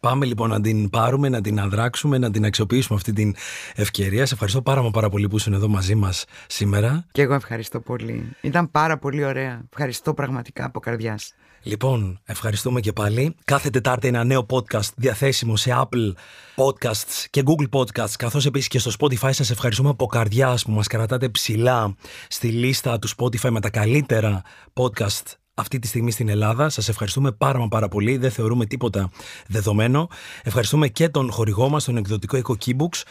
Πάμε 0.00 0.26
λοιπόν 0.26 0.48
να 0.48 0.60
την 0.60 0.90
πάρουμε, 0.90 1.28
να 1.28 1.40
την 1.40 1.60
αδράξουμε, 1.60 2.18
να 2.18 2.30
την 2.30 2.44
αξιοποιήσουμε 2.44 2.98
αυτή 2.98 3.12
την 3.12 3.34
ευκαιρία. 3.74 4.26
Σε 4.26 4.34
ευχαριστώ 4.34 4.62
πάρα, 4.62 4.90
πάρα 4.90 5.08
πολύ 5.08 5.28
που 5.28 5.36
ήσουν 5.36 5.52
εδώ 5.52 5.68
μαζί 5.68 5.94
μας 5.94 6.24
σήμερα. 6.46 7.06
Και 7.12 7.22
εγώ 7.22 7.34
ευχαριστώ 7.34 7.80
πολύ. 7.80 8.36
Ήταν 8.40 8.70
πάρα 8.70 8.98
πολύ 8.98 9.24
ωραία. 9.24 9.62
Ευχαριστώ 9.70 10.14
πραγματικά 10.14 10.64
από 10.64 10.80
καρδιάς. 10.80 11.34
Λοιπόν, 11.62 12.20
ευχαριστούμε 12.24 12.80
και 12.80 12.92
πάλι. 12.92 13.34
Κάθε 13.44 13.70
Τετάρτη 13.70 14.08
ένα 14.08 14.24
νέο 14.24 14.46
podcast 14.50 14.92
διαθέσιμο 14.96 15.56
σε 15.56 15.70
Apple 15.74 16.12
Podcasts 16.56 17.26
και 17.30 17.42
Google 17.44 17.68
Podcasts, 17.80 18.14
καθώς 18.18 18.46
επίσης 18.46 18.68
και 18.68 18.78
στο 18.78 18.90
Spotify. 18.98 19.30
Σας 19.32 19.50
ευχαριστούμε 19.50 19.88
από 19.88 20.06
καρδιάς 20.06 20.64
που 20.64 20.70
μας 20.70 20.86
κρατάτε 20.86 21.28
ψηλά 21.28 21.96
στη 22.28 22.48
λίστα 22.48 22.98
του 22.98 23.08
Spotify 23.16 23.50
με 23.50 23.60
τα 23.60 23.70
καλύτερα 23.70 24.42
podcast 24.74 25.22
αυτή 25.54 25.78
τη 25.78 25.86
στιγμή 25.86 26.10
στην 26.10 26.28
Ελλάδα. 26.28 26.68
Σας 26.68 26.88
ευχαριστούμε 26.88 27.32
πάρα 27.32 27.58
μα 27.58 27.68
πάρα 27.68 27.88
πολύ. 27.88 28.16
Δεν 28.16 28.30
θεωρούμε 28.30 28.66
τίποτα 28.66 29.10
δεδομένο. 29.46 30.08
Ευχαριστούμε 30.42 30.88
και 30.88 31.08
τον 31.08 31.30
χορηγό 31.30 31.68
μας, 31.68 31.84
τον 31.84 31.96
εκδοτικό 31.96 32.38
Eco 32.44 32.52
Keybooks. 32.64 33.02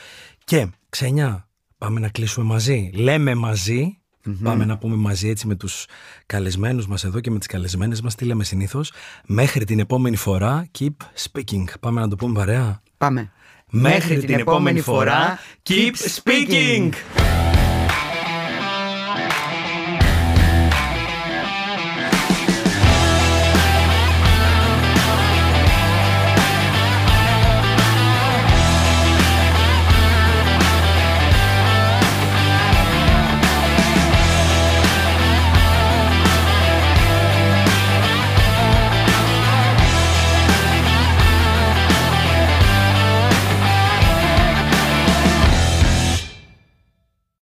Και, 0.44 0.68
ξενιά, 0.90 1.50
πάμε 1.78 2.00
να 2.00 2.10
κλείσουμε 2.10 2.46
μαζί. 2.46 2.90
Λέμε 2.94 3.36
μαζί 3.36 4.01
Πάμε 4.44 4.66
να 4.66 4.78
πούμε 4.78 4.96
μαζί 4.96 5.30
έτσι 5.30 5.48
με 5.48 5.56
τους 5.56 5.86
καλεσμένους 6.26 6.88
μας 6.88 7.04
εδώ 7.04 7.20
και 7.20 7.32
με 7.32 7.38
τις 7.38 7.48
καλεσμένες 7.48 8.02
μας 8.02 8.16
τι 8.16 8.26
λέμε 8.26 8.44
συνήθως. 8.44 8.92
Μέχρι 9.26 9.66
την 9.66 9.80
επόμενη 9.80 10.16
φορά, 10.16 10.68
keep 10.80 10.96
speaking. 11.16 11.64
Πάμε 11.80 12.02
να 12.02 12.08
το 12.08 12.16
πούμε 12.16 12.34
παρέα. 12.34 12.82
Πάμε. 12.98 13.32
Μέχρι, 13.70 14.18
την, 14.18 14.40
επόμενη 14.40 14.82
φορά, 14.82 15.40
keep 15.70 15.94
speaking. 16.22 16.92